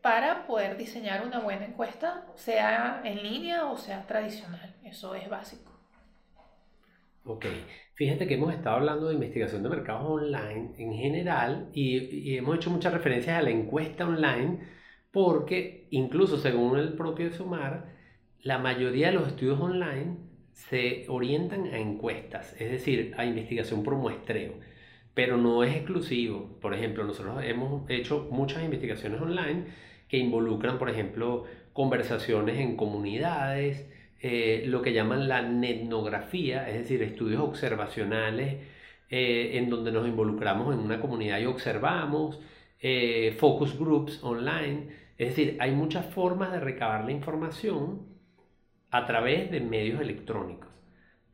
para 0.00 0.46
poder 0.46 0.76
diseñar 0.76 1.26
una 1.26 1.40
buena 1.40 1.66
encuesta, 1.66 2.24
sea 2.34 3.02
en 3.04 3.22
línea 3.22 3.66
o 3.66 3.76
sea 3.76 4.06
tradicional. 4.06 4.74
Eso 4.82 5.14
es 5.14 5.28
básico. 5.28 5.70
Ok, 7.24 7.46
fíjate 8.00 8.26
que 8.26 8.36
hemos 8.36 8.54
estado 8.54 8.76
hablando 8.76 9.08
de 9.08 9.14
investigación 9.14 9.62
de 9.62 9.68
mercados 9.68 10.06
online 10.06 10.70
en 10.78 10.94
general 10.94 11.68
y, 11.74 12.34
hemos 12.34 12.56
hecho 12.56 12.70
muchas 12.70 12.94
referencias 12.94 13.36
a 13.36 13.42
la 13.42 13.50
encuesta 13.50 14.08
online 14.08 14.60
porque 15.10 15.86
incluso 15.90 16.38
según 16.38 16.78
el 16.78 16.94
propio 16.94 17.30
Sumar, 17.30 17.92
la 18.40 18.56
mayoría 18.56 19.08
de 19.08 19.12
los 19.12 19.28
estudios 19.28 19.60
online 19.60 20.16
se 20.54 21.04
orientan 21.08 21.66
a 21.66 21.78
encuestas, 21.78 22.58
es 22.58 22.70
decir, 22.70 23.12
a 23.18 23.26
investigación 23.26 23.82
por 23.82 23.96
muestreo, 23.96 24.54
pero 25.12 25.36
no 25.36 25.62
es 25.62 25.76
exclusivo. 25.76 26.58
Por 26.62 26.72
ejemplo, 26.72 27.04
nosotros 27.04 27.44
hemos 27.44 27.82
hecho 27.90 28.28
muchas 28.30 28.64
investigaciones 28.64 29.20
online 29.20 29.64
que 30.08 30.16
involucran, 30.16 30.78
por 30.78 30.88
ejemplo, 30.88 31.44
conversaciones 31.74 32.60
en 32.60 32.78
comunidades, 32.78 33.86
eh, 34.22 34.64
lo 34.66 34.82
que 34.82 34.92
llaman 34.92 35.28
la 35.28 35.42
netnografía, 35.42 36.68
es 36.68 36.74
decir, 36.78 37.02
estudios 37.02 37.40
observacionales 37.40 38.58
eh, 39.08 39.52
en 39.54 39.70
donde 39.70 39.92
nos 39.92 40.06
involucramos 40.06 40.74
en 40.74 40.80
una 40.80 41.00
comunidad 41.00 41.40
y 41.40 41.46
observamos, 41.46 42.40
eh, 42.80 43.34
focus 43.38 43.78
groups 43.78 44.22
online, 44.22 44.88
es 45.18 45.28
decir, 45.28 45.56
hay 45.60 45.72
muchas 45.72 46.06
formas 46.06 46.52
de 46.52 46.60
recabar 46.60 47.04
la 47.04 47.12
información 47.12 48.06
a 48.90 49.06
través 49.06 49.50
de 49.50 49.60
medios 49.60 50.00
electrónicos. 50.00 50.68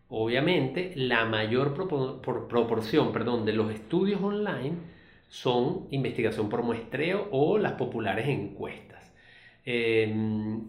Obviamente, 0.08 0.92
la 0.94 1.24
mayor 1.24 1.74
proporción 1.74 3.12
perdón, 3.12 3.44
de 3.44 3.52
los 3.52 3.72
estudios 3.72 4.22
online 4.22 4.76
son 5.28 5.88
investigación 5.90 6.48
por 6.48 6.62
muestreo 6.62 7.28
o 7.32 7.58
las 7.58 7.72
populares 7.72 8.28
encuestas. 8.28 9.12
Em, 9.64 10.62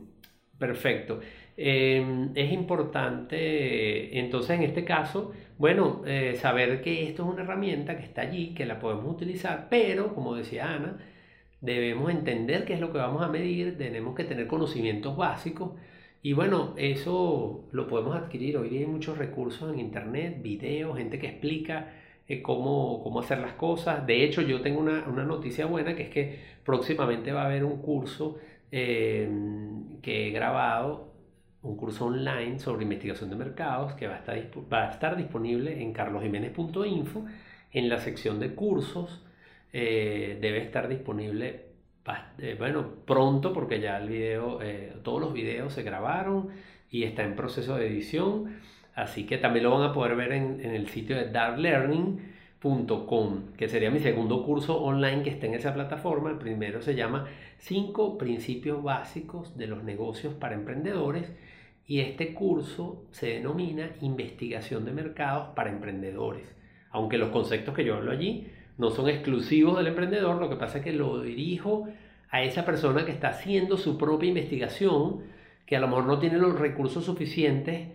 perfecto. 0.58 1.20
Em, 1.60 2.32
es 2.36 2.52
importante, 2.54 4.20
entonces 4.20 4.52
en 4.52 4.64
este 4.64 4.86
caso, 4.86 5.32
bueno, 5.58 6.04
eh, 6.06 6.36
saber 6.36 6.82
que 6.82 7.08
esto 7.08 7.24
es 7.24 7.30
una 7.34 7.42
herramienta 7.44 7.98
que 7.98 8.04
está 8.04 8.22
allí, 8.22 8.54
que 8.54 8.66
la 8.68 8.80
podemos 8.80 9.08
utilizar, 9.12 9.68
pero 9.68 10.14
como 10.14 10.36
decía 10.36 10.72
Ana, 10.72 10.98
debemos 11.62 12.12
entender 12.12 12.64
qué 12.66 12.74
es 12.76 12.80
lo 12.80 12.92
que 12.92 13.00
vamos 13.00 13.24
a 13.24 13.30
medir, 13.30 13.76
tenemos 13.78 14.16
que 14.16 14.24
tener 14.24 14.46
conocimientos 14.48 15.18
básicos 15.18 15.72
y 16.22 16.34
bueno, 16.34 16.74
eso 16.78 17.66
lo 17.72 17.88
podemos 17.88 18.16
adquirir. 18.16 18.58
Hoy 18.58 18.78
hay 18.78 18.86
muchos 18.86 19.18
recursos 19.18 19.74
en 19.74 19.80
internet, 19.80 20.42
videos, 20.42 20.98
gente 20.98 21.18
que 21.20 21.28
explica 21.28 21.94
eh, 22.28 22.42
cómo, 22.42 23.02
cómo, 23.04 23.20
hacer 23.22 23.40
las 23.40 23.54
cosas. 23.54 24.06
De 24.06 24.24
hecho, 24.24 24.42
yo 24.42 24.62
tengo 24.62 24.80
una, 24.80 25.06
una, 25.08 25.24
noticia 25.24 25.66
buena 25.66 25.96
que 25.96 26.04
es 26.04 26.10
que 26.10 26.40
próximamente 26.66 27.32
va 27.32 27.44
a 27.44 27.46
haber 27.46 27.64
un 27.64 27.82
curso 27.82 28.38
eh, 28.72 29.30
que 30.02 30.28
he 30.28 30.32
grabado 30.32 31.17
un 31.68 31.78
curso 31.78 32.06
online 32.06 32.60
sobre 32.60 32.84
investigación 32.84 33.30
de 33.30 33.36
mercados 33.36 33.94
que 33.94 34.08
va 34.08 34.16
a 34.16 34.18
estar, 34.18 34.38
va 34.72 34.88
a 34.88 34.92
estar 34.92 35.18
disponible 35.18 35.82
en 35.82 35.94
carlosjiménez.info 35.94 37.26
en 37.74 37.90
la 37.90 38.00
sección 38.00 38.40
de 38.40 38.56
cursos. 38.56 39.24
Eh, 39.74 40.38
debe 40.42 40.60
estar 40.60 40.88
disponible 40.88 41.68
eh, 42.40 42.56
bueno, 42.58 42.88
pronto 43.06 43.52
porque 43.54 43.82
ya 43.82 43.98
el 43.98 44.08
video, 44.08 44.62
eh, 44.62 44.94
todos 45.04 45.20
los 45.20 45.34
videos 45.34 45.74
se 45.74 45.84
grabaron 45.84 46.48
y 46.90 47.04
está 47.04 47.24
en 47.24 47.36
proceso 47.36 47.76
de 47.76 47.88
edición. 47.88 48.56
Así 48.96 49.26
que 49.26 49.38
también 49.38 49.66
lo 49.66 49.72
van 49.72 49.90
a 49.90 49.94
poder 49.94 50.16
ver 50.16 50.32
en, 50.32 50.62
en 50.62 50.74
el 50.74 50.88
sitio 50.88 51.18
de 51.18 51.30
darklearning.com, 51.30 53.52
que 53.58 53.68
sería 53.68 53.92
mi 53.92 54.00
segundo 54.00 54.42
curso 54.44 54.82
online 54.82 55.22
que 55.22 55.30
está 55.30 55.48
en 55.48 55.54
esa 55.54 55.74
plataforma. 55.74 56.30
El 56.32 56.38
primero 56.38 56.82
se 56.82 56.96
llama 56.96 57.28
5 57.60 58.18
principios 58.18 58.82
básicos 58.82 59.58
de 59.58 59.68
los 59.68 59.84
negocios 59.84 60.34
para 60.34 60.56
emprendedores 60.56 61.30
y 61.88 62.02
este 62.02 62.34
curso 62.34 63.06
se 63.12 63.28
denomina 63.28 63.92
investigación 64.02 64.84
de 64.84 64.92
mercados 64.92 65.56
para 65.56 65.70
emprendedores. 65.70 66.44
Aunque 66.92 67.18
los 67.18 67.30
conceptos 67.30 67.74
que 67.74 67.86
yo 67.86 67.96
hablo 67.96 68.12
allí 68.12 68.48
no 68.78 68.92
son 68.92 69.08
exclusivos 69.08 69.78
del 69.78 69.88
emprendedor, 69.88 70.40
lo 70.40 70.50
que 70.50 70.58
pasa 70.58 70.80
es 70.80 70.84
que 70.84 70.92
lo 70.92 71.22
dirijo 71.22 71.88
a 72.30 72.44
esa 72.44 72.66
persona 72.66 73.06
que 73.06 73.12
está 73.12 73.30
haciendo 73.30 73.78
su 73.78 73.98
propia 73.98 74.28
investigación, 74.30 75.24
que 75.66 75.78
a 75.78 75.80
lo 75.80 75.88
mejor 75.88 76.06
no 76.06 76.20
tiene 76.20 76.38
los 76.38 76.60
recursos 76.60 77.06
suficientes 77.06 77.88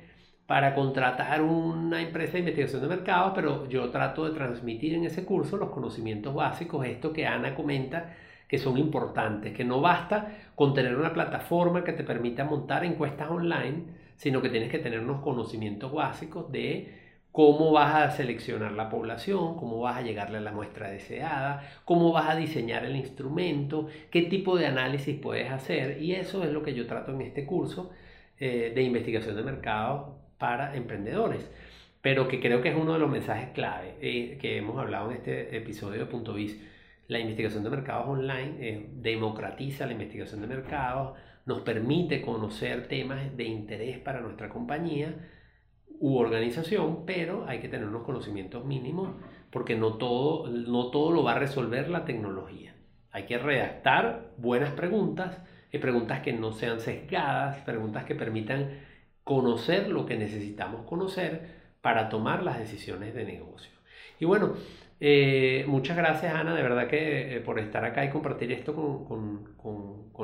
para 0.46 0.74
contratar 0.74 1.42
una 1.42 2.02
empresa 2.02 2.32
de 2.32 2.40
investigación 2.40 2.82
de 2.82 2.88
mercados, 2.88 3.32
pero 3.34 3.68
yo 3.68 3.90
trato 3.90 4.24
de 4.24 4.34
transmitir 4.34 4.94
en 4.94 5.04
ese 5.04 5.24
curso 5.24 5.58
los 5.58 5.70
conocimientos 5.70 6.34
básicos, 6.34 6.86
esto 6.86 7.12
que 7.12 7.26
Ana 7.26 7.54
comenta, 7.54 8.16
que 8.52 8.58
son 8.58 8.76
importantes, 8.76 9.54
que 9.54 9.64
no 9.64 9.80
basta 9.80 10.36
con 10.54 10.74
tener 10.74 10.94
una 10.94 11.14
plataforma 11.14 11.84
que 11.84 11.94
te 11.94 12.04
permita 12.04 12.44
montar 12.44 12.84
encuestas 12.84 13.30
online, 13.30 13.84
sino 14.16 14.42
que 14.42 14.50
tienes 14.50 14.70
que 14.70 14.78
tener 14.78 15.00
unos 15.00 15.22
conocimientos 15.22 15.90
básicos 15.90 16.52
de 16.52 16.92
cómo 17.32 17.72
vas 17.72 17.94
a 17.94 18.10
seleccionar 18.10 18.72
la 18.72 18.90
población, 18.90 19.56
cómo 19.56 19.80
vas 19.80 19.96
a 19.96 20.02
llegarle 20.02 20.36
a 20.36 20.42
la 20.42 20.52
muestra 20.52 20.90
deseada, 20.90 21.66
cómo 21.86 22.12
vas 22.12 22.28
a 22.28 22.36
diseñar 22.36 22.84
el 22.84 22.94
instrumento, 22.94 23.86
qué 24.10 24.20
tipo 24.20 24.58
de 24.58 24.66
análisis 24.66 25.18
puedes 25.18 25.50
hacer. 25.50 26.02
Y 26.02 26.12
eso 26.12 26.44
es 26.44 26.52
lo 26.52 26.62
que 26.62 26.74
yo 26.74 26.86
trato 26.86 27.12
en 27.12 27.22
este 27.22 27.46
curso 27.46 27.90
eh, 28.38 28.70
de 28.74 28.82
investigación 28.82 29.34
de 29.34 29.44
mercado 29.44 30.18
para 30.36 30.76
emprendedores 30.76 31.50
pero 32.02 32.26
que 32.26 32.40
creo 32.40 32.60
que 32.60 32.70
es 32.70 32.74
uno 32.74 32.94
de 32.94 32.98
los 32.98 33.08
mensajes 33.08 33.50
clave 33.50 33.94
eh, 34.00 34.36
que 34.40 34.58
hemos 34.58 34.76
hablado 34.76 35.12
en 35.12 35.18
este 35.18 35.56
episodio 35.56 36.00
de 36.00 36.06
Punto 36.06 36.34
Biz 36.34 36.71
la 37.12 37.20
investigación 37.20 37.62
de 37.62 37.70
mercados 37.70 38.08
online 38.08 38.56
eh, 38.60 38.90
democratiza 38.94 39.86
la 39.86 39.92
investigación 39.92 40.40
de 40.40 40.46
mercados, 40.46 41.16
nos 41.44 41.60
permite 41.60 42.22
conocer 42.22 42.88
temas 42.88 43.36
de 43.36 43.44
interés 43.44 43.98
para 43.98 44.20
nuestra 44.20 44.48
compañía 44.48 45.14
u 46.00 46.16
organización, 46.16 47.04
pero 47.06 47.44
hay 47.46 47.60
que 47.60 47.68
tener 47.68 47.86
unos 47.86 48.02
conocimientos 48.02 48.64
mínimos 48.64 49.10
porque 49.50 49.76
no 49.76 49.94
todo, 49.94 50.48
no 50.48 50.90
todo 50.90 51.12
lo 51.12 51.22
va 51.22 51.32
a 51.32 51.38
resolver 51.38 51.88
la 51.88 52.04
tecnología. 52.04 52.74
Hay 53.10 53.26
que 53.26 53.38
redactar 53.38 54.32
buenas 54.38 54.70
preguntas, 54.70 55.38
y 55.72 55.78
preguntas 55.78 56.20
que 56.20 56.34
no 56.34 56.52
sean 56.52 56.80
sesgadas, 56.80 57.56
preguntas 57.62 58.04
que 58.04 58.14
permitan 58.14 58.80
conocer 59.24 59.88
lo 59.88 60.04
que 60.04 60.16
necesitamos 60.16 60.86
conocer 60.86 61.62
para 61.80 62.10
tomar 62.10 62.42
las 62.42 62.58
decisiones 62.58 63.14
de 63.14 63.24
negocio. 63.24 63.72
Y 64.20 64.26
bueno, 64.26 64.54
eh, 65.04 65.64
muchas 65.66 65.96
gracias 65.96 66.32
Ana, 66.32 66.54
de 66.54 66.62
verdad 66.62 66.86
que 66.86 67.36
eh, 67.36 67.40
por 67.40 67.58
estar 67.58 67.84
acá 67.84 68.04
y 68.04 68.10
compartir 68.10 68.52
esto 68.52 68.72
con, 68.72 69.50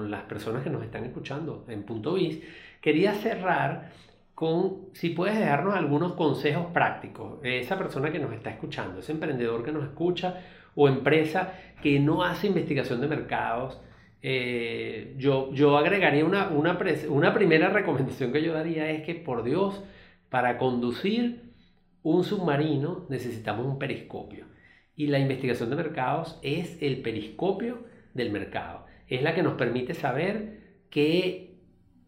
las 0.08 0.22
personas 0.22 0.62
que 0.62 0.70
nos 0.70 0.84
están 0.84 1.04
escuchando 1.04 1.66
en 1.68 1.82
Punto 1.82 2.14
Biz. 2.14 2.40
Quería 2.80 3.12
cerrar 3.14 3.90
con 4.36 4.90
si 4.92 5.10
puedes 5.10 5.36
dejarnos 5.36 5.74
algunos 5.74 6.12
consejos 6.12 6.66
prácticos. 6.72 7.40
Esa 7.42 7.76
persona 7.76 8.12
que 8.12 8.20
nos 8.20 8.32
está 8.32 8.50
escuchando, 8.50 9.00
ese 9.00 9.10
emprendedor 9.10 9.64
que 9.64 9.72
nos 9.72 9.82
escucha 9.82 10.40
o 10.76 10.86
empresa 10.86 11.54
que 11.82 11.98
no 11.98 12.22
hace 12.22 12.46
investigación 12.46 13.00
de 13.00 13.08
mercados. 13.08 13.80
Eh, 14.22 15.16
yo, 15.18 15.52
yo 15.52 15.76
agregaría 15.76 16.24
una, 16.24 16.50
una, 16.50 16.78
una 17.08 17.34
primera 17.34 17.68
recomendación 17.70 18.32
que 18.32 18.42
yo 18.42 18.52
daría 18.52 18.88
es 18.90 19.02
que 19.02 19.16
por 19.16 19.42
Dios, 19.42 19.82
para 20.30 20.56
conducir 20.56 21.50
un 22.04 22.22
submarino 22.22 23.06
necesitamos 23.08 23.66
un 23.66 23.80
periscopio 23.80 24.47
y 24.98 25.06
la 25.06 25.20
investigación 25.20 25.70
de 25.70 25.76
mercados 25.76 26.38
es 26.42 26.76
el 26.82 27.00
periscopio 27.02 27.84
del 28.14 28.32
mercado. 28.32 28.84
Es 29.06 29.22
la 29.22 29.32
que 29.32 29.44
nos 29.44 29.54
permite 29.54 29.94
saber 29.94 30.58
qué 30.90 31.54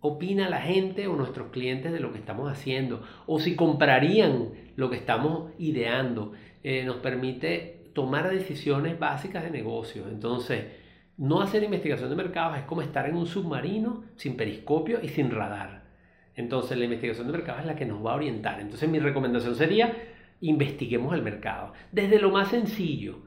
opina 0.00 0.50
la 0.50 0.60
gente 0.60 1.06
o 1.06 1.14
nuestros 1.14 1.50
clientes 1.52 1.92
de 1.92 2.00
lo 2.00 2.12
que 2.12 2.18
estamos 2.18 2.50
haciendo 2.50 3.02
o 3.26 3.38
si 3.38 3.54
comprarían 3.54 4.48
lo 4.74 4.90
que 4.90 4.96
estamos 4.96 5.52
ideando. 5.56 6.32
Eh, 6.64 6.82
nos 6.84 6.96
permite 6.96 7.90
tomar 7.94 8.28
decisiones 8.28 8.98
básicas 8.98 9.44
de 9.44 9.50
negocio. 9.50 10.08
Entonces, 10.08 10.64
no 11.16 11.42
hacer 11.42 11.62
investigación 11.62 12.10
de 12.10 12.16
mercados 12.16 12.58
es 12.58 12.64
como 12.64 12.82
estar 12.82 13.08
en 13.08 13.14
un 13.14 13.26
submarino 13.26 14.02
sin 14.16 14.36
periscopio 14.36 14.98
y 15.00 15.08
sin 15.10 15.30
radar. 15.30 15.84
Entonces, 16.34 16.76
la 16.76 16.86
investigación 16.86 17.28
de 17.28 17.34
mercados 17.34 17.60
es 17.60 17.66
la 17.68 17.76
que 17.76 17.86
nos 17.86 18.04
va 18.04 18.14
a 18.14 18.16
orientar. 18.16 18.58
Entonces, 18.58 18.88
mi 18.88 18.98
recomendación 18.98 19.54
sería 19.54 19.94
investiguemos 20.40 21.14
el 21.14 21.22
mercado. 21.22 21.72
Desde 21.92 22.18
lo 22.18 22.30
más 22.30 22.48
sencillo, 22.48 23.18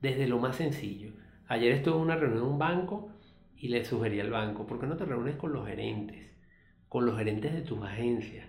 desde 0.00 0.26
lo 0.26 0.38
más 0.38 0.56
sencillo. 0.56 1.12
Ayer 1.46 1.72
estuve 1.72 1.94
en 1.96 2.02
una 2.02 2.16
reunión 2.16 2.44
en 2.44 2.50
un 2.52 2.58
banco 2.58 3.10
y 3.56 3.68
le 3.68 3.84
sugerí 3.84 4.20
al 4.20 4.30
banco, 4.30 4.66
¿por 4.66 4.78
qué 4.78 4.86
no 4.86 4.96
te 4.96 5.04
reúnes 5.04 5.36
con 5.36 5.52
los 5.52 5.66
gerentes? 5.66 6.36
Con 6.88 7.06
los 7.06 7.16
gerentes 7.16 7.54
de 7.54 7.62
tus 7.62 7.82
agencias. 7.82 8.46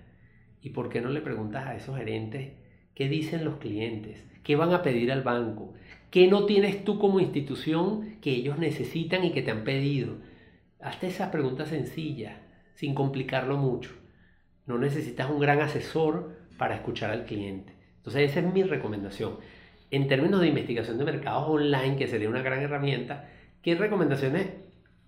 ¿Y 0.62 0.71
por 0.71 0.89
qué 0.89 1.01
no 1.01 1.10
le 1.10 1.21
preguntas 1.21 1.65
a 1.65 1.75
esos 1.75 1.97
gerentes 1.97 2.53
qué 2.93 3.08
dicen 3.08 3.45
los 3.45 3.58
clientes? 3.58 4.25
¿Qué 4.43 4.55
van 4.55 4.73
a 4.73 4.84
pedir 4.84 5.12
al 5.12 5.23
banco? 5.23 5.73
¿Qué 6.12 6.27
no 6.27 6.45
tienes 6.45 6.84
tú 6.84 6.99
como 6.99 7.19
institución 7.19 8.17
que 8.21 8.32
ellos 8.32 8.60
necesitan 8.60 9.23
y 9.23 9.32
que 9.32 9.41
te 9.41 9.51
han 9.51 9.63
pedido? 9.63 10.17
Hazte 10.82 11.08
esas 11.08 11.29
preguntas 11.29 11.69
sencillas, 11.69 12.38
sin 12.75 12.93
complicarlo 12.93 13.58
mucho. 13.58 13.91
No 14.65 14.77
necesitas 14.77 15.29
un 15.29 15.39
gran 15.39 15.62
asesor 15.62 16.38
para 16.58 16.75
escuchar 16.75 17.12
al 17.12 17.25
cliente. 17.25 17.78
Entonces 17.99 18.31
esa 18.31 18.39
es 18.39 18.53
mi 18.53 18.63
recomendación. 18.63 19.38
En 19.91 20.07
términos 20.07 20.41
de 20.41 20.47
investigación 20.47 20.97
de 20.97 21.05
mercados 21.05 21.47
online, 21.47 21.95
que 21.95 22.07
sería 22.07 22.29
una 22.29 22.41
gran 22.41 22.62
herramienta, 22.62 23.25
¿qué 23.62 23.75
recomendaciones 23.75 24.47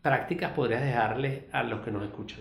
prácticas 0.01 0.51
podrías 0.51 0.81
dejarles 0.81 1.43
a 1.51 1.63
los 1.63 1.81
que 1.81 1.91
nos 1.91 2.03
escuchan? 2.03 2.39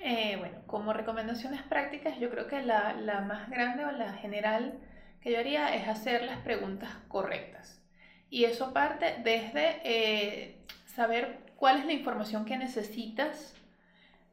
Eh, 0.00 0.36
bueno, 0.38 0.58
como 0.66 0.92
recomendaciones 0.92 1.62
prácticas, 1.62 2.18
yo 2.18 2.30
creo 2.30 2.46
que 2.46 2.62
la, 2.62 2.92
la, 2.94 3.22
más 3.22 3.48
grande 3.50 3.84
o 3.84 3.92
la 3.92 4.12
general 4.14 4.74
que 5.20 5.32
yo 5.32 5.38
haría 5.38 5.74
es 5.74 5.88
hacer 5.88 6.22
las 6.22 6.38
preguntas 6.38 6.90
correctas. 7.08 7.82
Y 8.30 8.44
eso 8.44 8.72
parte 8.72 9.16
desde 9.24 9.80
eh, 9.84 10.56
saber 10.86 11.38
cuál 11.56 11.78
es 11.78 11.86
la 11.86 11.92
información 11.92 12.44
que 12.44 12.58
necesitas 12.58 13.54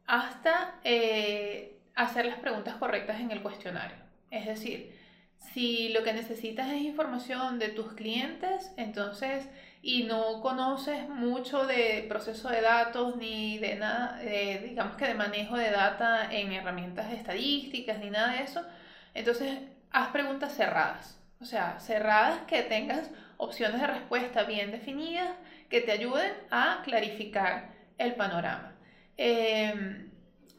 hasta 0.05 0.75
eh, 0.83 1.77
hacer 1.95 2.25
las 2.25 2.39
preguntas 2.39 2.75
correctas 2.75 3.19
en 3.19 3.31
el 3.31 3.41
cuestionario. 3.41 3.97
Es 4.31 4.45
decir, 4.45 5.02
si 5.51 5.89
lo 5.89 6.03
que 6.03 6.13
necesitas 6.13 6.69
es 6.71 6.81
información 6.81 7.59
de 7.59 7.69
tus 7.69 7.93
clientes, 7.93 8.71
entonces, 8.77 9.47
y 9.81 10.03
no 10.03 10.41
conoces 10.41 11.09
mucho 11.09 11.65
de 11.67 12.05
proceso 12.07 12.49
de 12.49 12.61
datos 12.61 13.17
ni 13.17 13.57
de 13.57 13.75
nada, 13.75 14.19
digamos 14.63 14.95
que 14.95 15.07
de 15.07 15.13
manejo 15.13 15.57
de 15.57 15.69
data 15.71 16.31
en 16.31 16.51
herramientas 16.53 17.11
estadísticas 17.11 17.99
ni 17.99 18.09
nada 18.09 18.33
de 18.33 18.43
eso, 18.43 18.65
entonces 19.13 19.59
haz 19.91 20.09
preguntas 20.09 20.55
cerradas. 20.55 21.19
O 21.41 21.45
sea, 21.45 21.79
cerradas 21.79 22.39
que 22.47 22.63
tengas 22.63 23.09
opciones 23.37 23.81
de 23.81 23.87
respuesta 23.87 24.43
bien 24.43 24.71
definidas 24.71 25.31
que 25.69 25.81
te 25.81 25.91
ayuden 25.91 26.31
a 26.51 26.81
clarificar 26.85 27.69
el 27.97 28.15
panorama. 28.15 28.75
Em, 29.17 30.09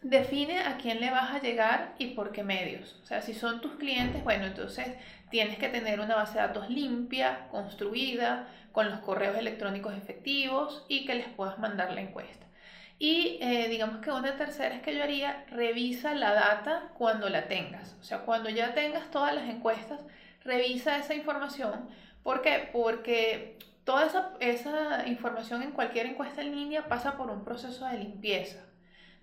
define 0.05 0.61
a 0.61 0.77
quién 0.77 1.01
le 1.01 1.11
vas 1.11 1.33
a 1.35 1.41
llegar 1.41 1.95
y 1.99 2.09
por 2.09 2.31
qué 2.31 2.45
medios. 2.45 3.01
O 3.03 3.07
sea, 3.07 3.23
si 3.23 3.33
son 3.33 3.63
tus 3.63 3.73
clientes, 3.77 4.23
bueno, 4.23 4.45
entonces 4.45 4.87
tienes 5.31 5.59
que 5.59 5.69
tener 5.69 5.99
una 5.99 6.15
base 6.15 6.35
de 6.35 6.41
datos 6.41 6.69
limpia, 6.69 7.49
construida, 7.51 8.47
con 8.71 8.91
los 8.91 9.01
correos 9.01 9.37
electrónicos 9.37 9.95
efectivos 9.95 10.85
y 10.89 11.07
que 11.07 11.15
les 11.15 11.29
puedas 11.29 11.59
mandar 11.59 11.93
la 11.93 12.03
encuesta. 12.03 12.47
Y 12.99 13.39
eh, 13.41 13.69
digamos 13.69 13.99
que 13.99 14.13
una 14.13 14.37
tercera 14.37 14.75
es 14.75 14.83
que 14.83 14.95
yo 14.95 15.03
haría, 15.03 15.45
revisa 15.49 16.15
la 16.15 16.35
data 16.35 16.91
cuando 16.99 17.29
la 17.31 17.49
tengas. 17.49 17.97
O 18.01 18.05
sea, 18.05 18.21
cuando 18.21 18.51
ya 18.51 18.75
tengas 18.75 19.11
todas 19.11 19.35
las 19.35 19.49
encuestas, 19.49 20.01
revisa 20.45 20.99
esa 20.99 21.15
información. 21.15 21.89
¿Por 22.23 22.43
qué? 22.43 22.69
Porque 22.73 23.59
toda 23.85 24.07
esa, 24.07 24.33
esa 24.41 25.09
información 25.09 25.63
en 25.63 25.73
cualquier 25.73 26.07
encuesta 26.07 26.43
en 26.43 26.55
línea 26.55 26.89
pasa 26.89 27.17
por 27.17 27.31
un 27.31 27.43
proceso 27.43 27.87
de 27.87 27.99
limpieza 27.99 28.61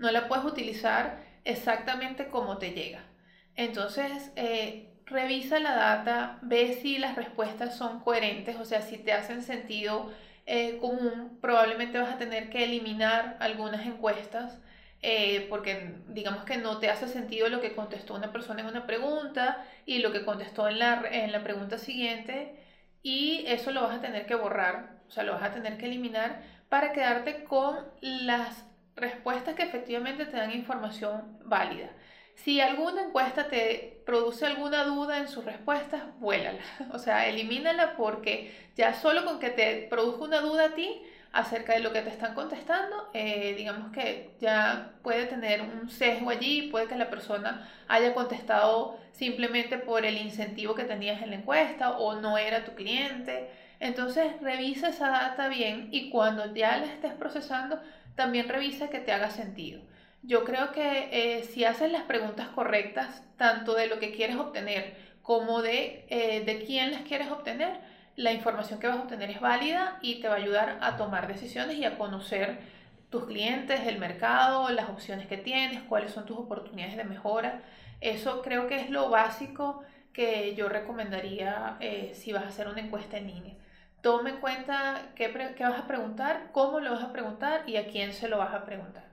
no 0.01 0.11
la 0.11 0.27
puedes 0.27 0.45
utilizar 0.45 1.19
exactamente 1.45 2.27
como 2.27 2.57
te 2.57 2.71
llega. 2.71 3.03
Entonces, 3.55 4.31
eh, 4.35 4.93
revisa 5.05 5.59
la 5.59 5.75
data, 5.75 6.39
ve 6.41 6.73
si 6.81 6.97
las 6.97 7.15
respuestas 7.15 7.77
son 7.77 7.99
coherentes, 8.01 8.57
o 8.57 8.65
sea, 8.65 8.81
si 8.81 8.97
te 8.97 9.13
hacen 9.13 9.41
sentido 9.43 10.11
eh, 10.45 10.77
común, 10.79 11.37
probablemente 11.41 11.99
vas 11.99 12.13
a 12.15 12.17
tener 12.17 12.49
que 12.49 12.63
eliminar 12.63 13.37
algunas 13.39 13.85
encuestas. 13.85 14.59
Eh, 15.03 15.47
porque 15.49 15.95
digamos 16.09 16.45
que 16.45 16.57
no 16.57 16.77
te 16.77 16.89
hace 16.91 17.07
sentido 17.07 17.49
lo 17.49 17.59
que 17.59 17.73
contestó 17.73 18.13
una 18.13 18.31
persona 18.31 18.61
en 18.61 18.67
una 18.67 18.85
pregunta 18.85 19.65
y 19.87 19.97
lo 19.97 20.11
que 20.11 20.23
contestó 20.23 20.67
en 20.67 20.77
la, 20.77 21.01
en 21.11 21.31
la 21.31 21.43
pregunta 21.43 21.79
siguiente 21.79 22.55
y 23.01 23.43
eso 23.47 23.71
lo 23.71 23.81
vas 23.81 23.97
a 23.97 24.01
tener 24.01 24.27
que 24.27 24.35
borrar, 24.35 24.99
o 25.07 25.11
sea, 25.11 25.23
lo 25.23 25.33
vas 25.33 25.43
a 25.43 25.53
tener 25.53 25.77
que 25.79 25.87
eliminar 25.87 26.43
para 26.69 26.93
quedarte 26.93 27.43
con 27.45 27.77
las 28.01 28.63
respuestas 28.95 29.55
que 29.55 29.63
efectivamente 29.63 30.25
te 30.25 30.37
dan 30.37 30.51
información 30.51 31.37
válida. 31.43 31.89
Si 32.35 32.59
alguna 32.59 33.03
encuesta 33.03 33.49
te 33.49 34.01
produce 34.05 34.45
alguna 34.45 34.83
duda 34.83 35.19
en 35.19 35.27
sus 35.27 35.45
respuestas, 35.45 36.01
vuélala. 36.19 36.61
O 36.93 36.99
sea, 36.99 37.27
elimínala 37.27 37.95
porque 37.97 38.51
ya 38.75 38.93
solo 38.93 39.25
con 39.25 39.39
que 39.39 39.49
te 39.49 39.87
produzca 39.89 40.23
una 40.23 40.41
duda 40.41 40.65
a 40.65 40.75
ti 40.75 41.01
acerca 41.33 41.73
de 41.73 41.79
lo 41.79 41.93
que 41.93 42.01
te 42.01 42.09
están 42.09 42.33
contestando, 42.33 43.09
eh, 43.13 43.53
digamos 43.57 43.91
que 43.91 44.31
ya 44.39 44.93
puede 45.01 45.27
tener 45.27 45.61
un 45.61 45.89
sesgo 45.89 46.29
allí, 46.29 46.63
puede 46.63 46.87
que 46.87 46.97
la 46.97 47.09
persona 47.09 47.69
haya 47.87 48.13
contestado 48.13 48.97
simplemente 49.13 49.77
por 49.77 50.05
el 50.05 50.17
incentivo 50.17 50.75
que 50.75 50.83
tenías 50.83 51.21
en 51.21 51.29
la 51.29 51.37
encuesta 51.37 51.97
o 51.97 52.15
no 52.15 52.37
era 52.37 52.65
tu 52.65 52.73
cliente. 52.73 53.49
Entonces 53.79 54.41
revisa 54.41 54.89
esa 54.89 55.09
data 55.09 55.47
bien 55.47 55.87
y 55.91 56.09
cuando 56.09 56.53
ya 56.53 56.77
la 56.77 56.85
estés 56.85 57.13
procesando, 57.13 57.79
también 58.15 58.49
revisa 58.49 58.89
que 58.89 58.99
te 58.99 59.11
haga 59.11 59.29
sentido. 59.29 59.81
Yo 60.23 60.43
creo 60.43 60.71
que 60.71 61.09
eh, 61.11 61.43
si 61.43 61.65
haces 61.65 61.91
las 61.91 62.03
preguntas 62.03 62.47
correctas, 62.49 63.23
tanto 63.37 63.73
de 63.73 63.87
lo 63.87 63.99
que 63.99 64.11
quieres 64.11 64.35
obtener 64.35 64.95
como 65.21 65.61
de, 65.61 66.05
eh, 66.09 66.43
de 66.45 66.63
quién 66.63 66.91
las 66.91 67.01
quieres 67.01 67.29
obtener, 67.31 67.79
la 68.15 68.31
información 68.31 68.79
que 68.79 68.87
vas 68.87 68.97
a 68.97 69.01
obtener 69.01 69.31
es 69.31 69.39
válida 69.39 69.97
y 70.01 70.21
te 70.21 70.27
va 70.27 70.35
a 70.35 70.37
ayudar 70.37 70.77
a 70.81 70.97
tomar 70.97 71.27
decisiones 71.27 71.77
y 71.77 71.85
a 71.85 71.97
conocer 71.97 72.59
tus 73.09 73.25
clientes, 73.25 73.81
el 73.87 73.99
mercado, 73.99 74.69
las 74.69 74.89
opciones 74.89 75.27
que 75.27 75.37
tienes, 75.37 75.81
cuáles 75.83 76.11
son 76.11 76.25
tus 76.25 76.37
oportunidades 76.37 76.97
de 76.97 77.03
mejora. 77.03 77.61
Eso 77.99 78.41
creo 78.41 78.67
que 78.67 78.79
es 78.79 78.89
lo 78.89 79.09
básico 79.09 79.83
que 80.13 80.55
yo 80.55 80.69
recomendaría 80.69 81.77
eh, 81.79 82.11
si 82.15 82.31
vas 82.33 82.43
a 82.43 82.47
hacer 82.47 82.67
una 82.67 82.81
encuesta 82.81 83.17
en 83.17 83.27
línea. 83.27 83.55
Tome 84.01 84.31
en 84.31 84.37
cuenta 84.37 85.11
qué, 85.15 85.27
vas 85.27 85.79
a 85.79 85.87
preguntar, 85.87 86.49
cómo 86.51 86.79
lo 86.79 86.91
vas 86.91 87.03
a 87.03 87.13
preguntar 87.13 87.69
y 87.69 87.77
a 87.77 87.87
quién 87.87 88.13
se 88.13 88.27
lo 88.27 88.39
vas 88.39 88.53
a 88.53 88.65
preguntar. 88.65 89.05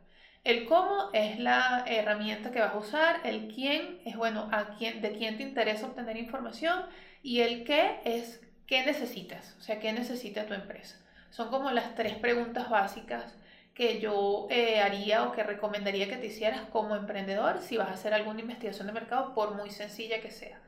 El 0.45 0.65
cómo 0.65 1.11
es 1.13 1.39
la 1.39 1.85
herramienta 1.87 2.51
que 2.51 2.61
vas 2.61 2.75
a 2.75 2.79
usar, 2.79 3.21
el 3.25 3.49
quién 3.49 4.01
es, 4.07 4.17
bueno, 4.17 4.49
a 4.51 4.77
quién, 4.79 5.03
de 5.03 5.13
quién 5.13 5.37
te 5.37 5.43
interesa 5.43 5.87
obtener 5.87 6.17
información 6.17 6.87
y 7.23 7.41
el 7.41 7.65
qué 7.65 8.01
es 8.05 8.41
qué 8.67 8.85
necesitas, 8.85 9.57
o 9.59 9.63
sea, 9.63 9.79
qué 9.79 9.93
necesita 9.93 10.47
tu 10.47 10.55
empresa. 10.55 10.99
Son 11.31 11.51
como 11.51 11.71
las 11.71 11.95
tres 11.95 12.15
preguntas 12.15 12.71
básicas 12.71 13.37
que 13.75 14.01
yo 14.01 14.47
eh, 14.51 14.81
haría 14.81 15.25
o 15.25 15.33
que 15.33 15.43
recomendaría 15.43 16.09
que 16.09 16.17
te 16.17 16.27
hicieras 16.27 16.63
como 16.73 16.97
emprendedor 16.97 17.59
si 17.59 17.77
vas 17.77 17.89
a 17.89 17.95
hacer 17.95 18.15
alguna 18.15 18.41
investigación 18.41 18.87
de 18.87 18.95
mercado, 18.95 19.35
por 19.35 19.55
muy 19.55 19.71
sencilla 19.71 20.21
que 20.21 20.31
sea 20.31 20.59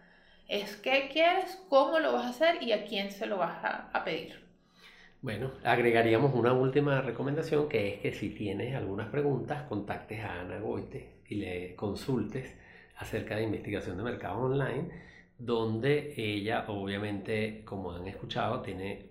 es 0.51 0.77
qué 0.77 1.09
quieres, 1.13 1.63
cómo 1.69 2.01
lo 2.01 2.13
vas 2.13 2.27
a 2.27 2.31
hacer 2.31 2.63
y 2.63 2.73
a 2.73 2.85
quién 2.85 3.13
se 3.13 3.27
lo 3.27 3.39
vas 3.39 3.65
a, 3.65 4.05
pedir. 4.05 4.35
Bueno, 5.23 5.53
agregaríamos 5.63 6.35
una 6.35 6.53
última 6.53 7.01
recomendación 7.03 7.69
que 7.69 7.95
es 7.95 8.01
que 8.01 8.13
si 8.13 8.31
tienes 8.31 8.75
algunas 8.75 9.09
preguntas, 9.11 9.63
contactes 9.69 10.21
a 10.25 10.41
Ana 10.41 10.59
Goite 10.59 11.21
y 11.29 11.37
le 11.37 11.77
consultes 11.77 12.59
acerca 12.97 13.37
de 13.37 13.45
investigación 13.45 13.97
de 13.97 14.03
mercado 14.03 14.39
online, 14.41 14.89
donde 15.39 16.15
ella 16.17 16.65
obviamente, 16.67 17.63
como 17.65 17.93
han 17.93 18.09
escuchado, 18.09 18.61
tiene 18.61 19.11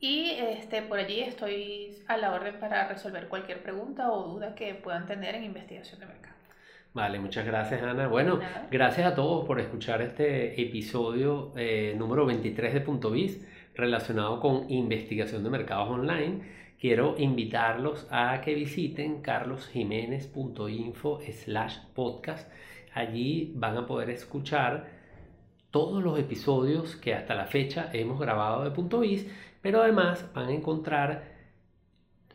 y 0.01 0.31
este, 0.31 0.81
por 0.81 0.99
allí 0.99 1.21
estoy 1.21 2.03
a 2.07 2.17
la 2.17 2.33
orden 2.33 2.59
para 2.59 2.89
resolver 2.89 3.29
cualquier 3.29 3.63
pregunta 3.63 4.11
o 4.11 4.33
duda 4.33 4.53
que 4.53 4.75
puedan 4.75 5.05
tener 5.05 5.35
en 5.35 5.45
investigación 5.45 6.01
de 6.01 6.07
mercado. 6.07 6.35
Vale, 6.93 7.19
muchas 7.19 7.45
gracias 7.45 7.81
Ana. 7.81 8.07
Bueno, 8.07 8.41
gracias 8.69 9.07
a 9.07 9.15
todos 9.15 9.47
por 9.47 9.61
escuchar 9.61 10.01
este 10.01 10.61
episodio 10.61 11.53
eh, 11.55 11.95
número 11.97 12.25
23 12.25 12.73
de 12.73 12.81
Punto 12.81 13.11
Biz 13.11 13.47
relacionado 13.75 14.41
con 14.41 14.69
investigación 14.69 15.41
de 15.41 15.49
mercados 15.49 15.89
online 15.89 16.64
quiero 16.79 17.15
invitarlos 17.17 18.07
a 18.09 18.41
que 18.41 18.53
visiten 18.53 19.21
carlosjiménez.info 19.21 21.19
slash 21.31 21.77
podcast. 21.93 22.51
Allí 22.93 23.51
van 23.55 23.77
a 23.77 23.85
poder 23.85 24.09
escuchar 24.09 24.87
todos 25.71 26.03
los 26.03 26.17
episodios 26.17 26.95
que 26.95 27.13
hasta 27.13 27.35
la 27.35 27.45
fecha 27.45 27.89
hemos 27.91 28.19
grabado 28.19 28.63
de 28.63 28.71
Punto 28.71 29.01
Biz, 29.01 29.27
pero 29.61 29.81
además 29.81 30.29
van 30.33 30.49
a 30.49 30.53
encontrar 30.53 31.35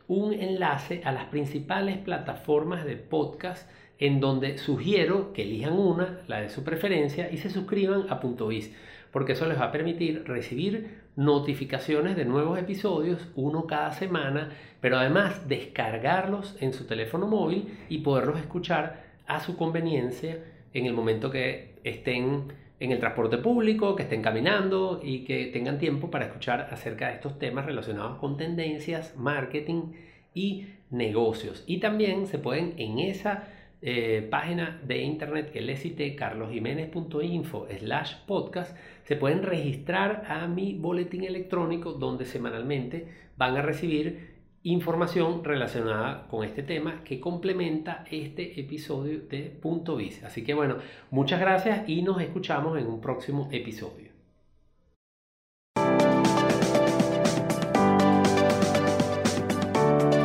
un 0.07 0.33
enlace 0.33 1.01
a 1.05 1.11
las 1.11 1.25
principales 1.25 1.97
plataformas 1.97 2.85
de 2.85 2.97
podcast 2.97 3.69
en 3.97 4.19
donde 4.19 4.57
sugiero 4.57 5.31
que 5.31 5.43
elijan 5.43 5.73
una, 5.73 6.21
la 6.27 6.41
de 6.41 6.49
su 6.49 6.63
preferencia, 6.63 7.31
y 7.31 7.37
se 7.37 7.49
suscriban 7.49 8.07
a 8.09 8.19
Punto 8.19 8.47
Biz, 8.47 8.75
porque 9.11 9.33
eso 9.33 9.45
les 9.45 9.59
va 9.59 9.65
a 9.65 9.71
permitir 9.71 10.23
recibir 10.25 11.00
notificaciones 11.15 12.15
de 12.15 12.25
nuevos 12.25 12.57
episodios, 12.57 13.27
uno 13.35 13.67
cada 13.67 13.91
semana, 13.91 14.49
pero 14.79 14.97
además 14.97 15.47
descargarlos 15.47 16.55
en 16.61 16.73
su 16.73 16.85
teléfono 16.85 17.27
móvil 17.27 17.77
y 17.89 17.99
poderlos 17.99 18.39
escuchar 18.39 19.03
a 19.27 19.39
su 19.39 19.57
conveniencia 19.57 20.39
en 20.73 20.85
el 20.85 20.93
momento 20.93 21.29
que 21.29 21.75
estén 21.83 22.53
en 22.79 22.91
el 22.91 22.99
transporte 22.99 23.37
público, 23.37 23.95
que 23.95 24.03
estén 24.03 24.23
caminando 24.23 24.99
y 25.03 25.23
que 25.23 25.45
tengan 25.47 25.77
tiempo 25.77 26.09
para 26.09 26.25
escuchar 26.25 26.69
acerca 26.71 27.09
de 27.09 27.15
estos 27.15 27.37
temas 27.37 27.65
relacionados 27.65 28.17
con 28.17 28.37
tendencias, 28.37 29.15
marketing 29.15 29.93
y 30.33 30.65
negocios. 30.89 31.63
Y 31.67 31.79
también 31.79 32.25
se 32.25 32.39
pueden 32.39 32.73
en 32.77 32.97
esa 32.97 33.47
eh, 33.81 34.27
página 34.29 34.79
de 34.83 35.01
internet 35.01 35.51
que 35.51 35.61
les 35.61 35.81
cité, 35.81 36.15
carlosjiménez.info 36.15 37.67
slash 37.79 38.15
podcast, 38.27 38.77
se 39.03 39.15
pueden 39.15 39.41
registrar 39.41 40.23
a 40.27 40.47
mi 40.47 40.75
boletín 40.75 41.23
electrónico 41.23 41.93
donde 41.93 42.25
semanalmente 42.25 43.07
van 43.37 43.57
a 43.57 43.61
recibir 43.61 44.31
información 44.63 45.43
relacionada 45.43 46.27
con 46.27 46.43
este 46.43 46.61
tema 46.61 47.03
que 47.03 47.19
complementa 47.19 48.05
este 48.11 48.59
episodio 48.59 49.21
de 49.21 49.43
Punto 49.43 49.95
Biz. 49.95 50.23
Así 50.23 50.43
que 50.43 50.53
bueno, 50.53 50.75
muchas 51.09 51.39
gracias 51.39 51.89
y 51.89 52.03
nos 52.03 52.21
escuchamos 52.21 52.77
en 52.77 52.85
un 52.85 53.01
próximo 53.01 53.49
episodio. 53.51 54.11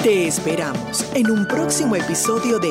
Te 0.03 0.29
esperamos 0.29 1.13
en 1.17 1.31
un 1.31 1.49
próximo 1.49 1.97
episodio 1.97 2.61
de 2.61 2.71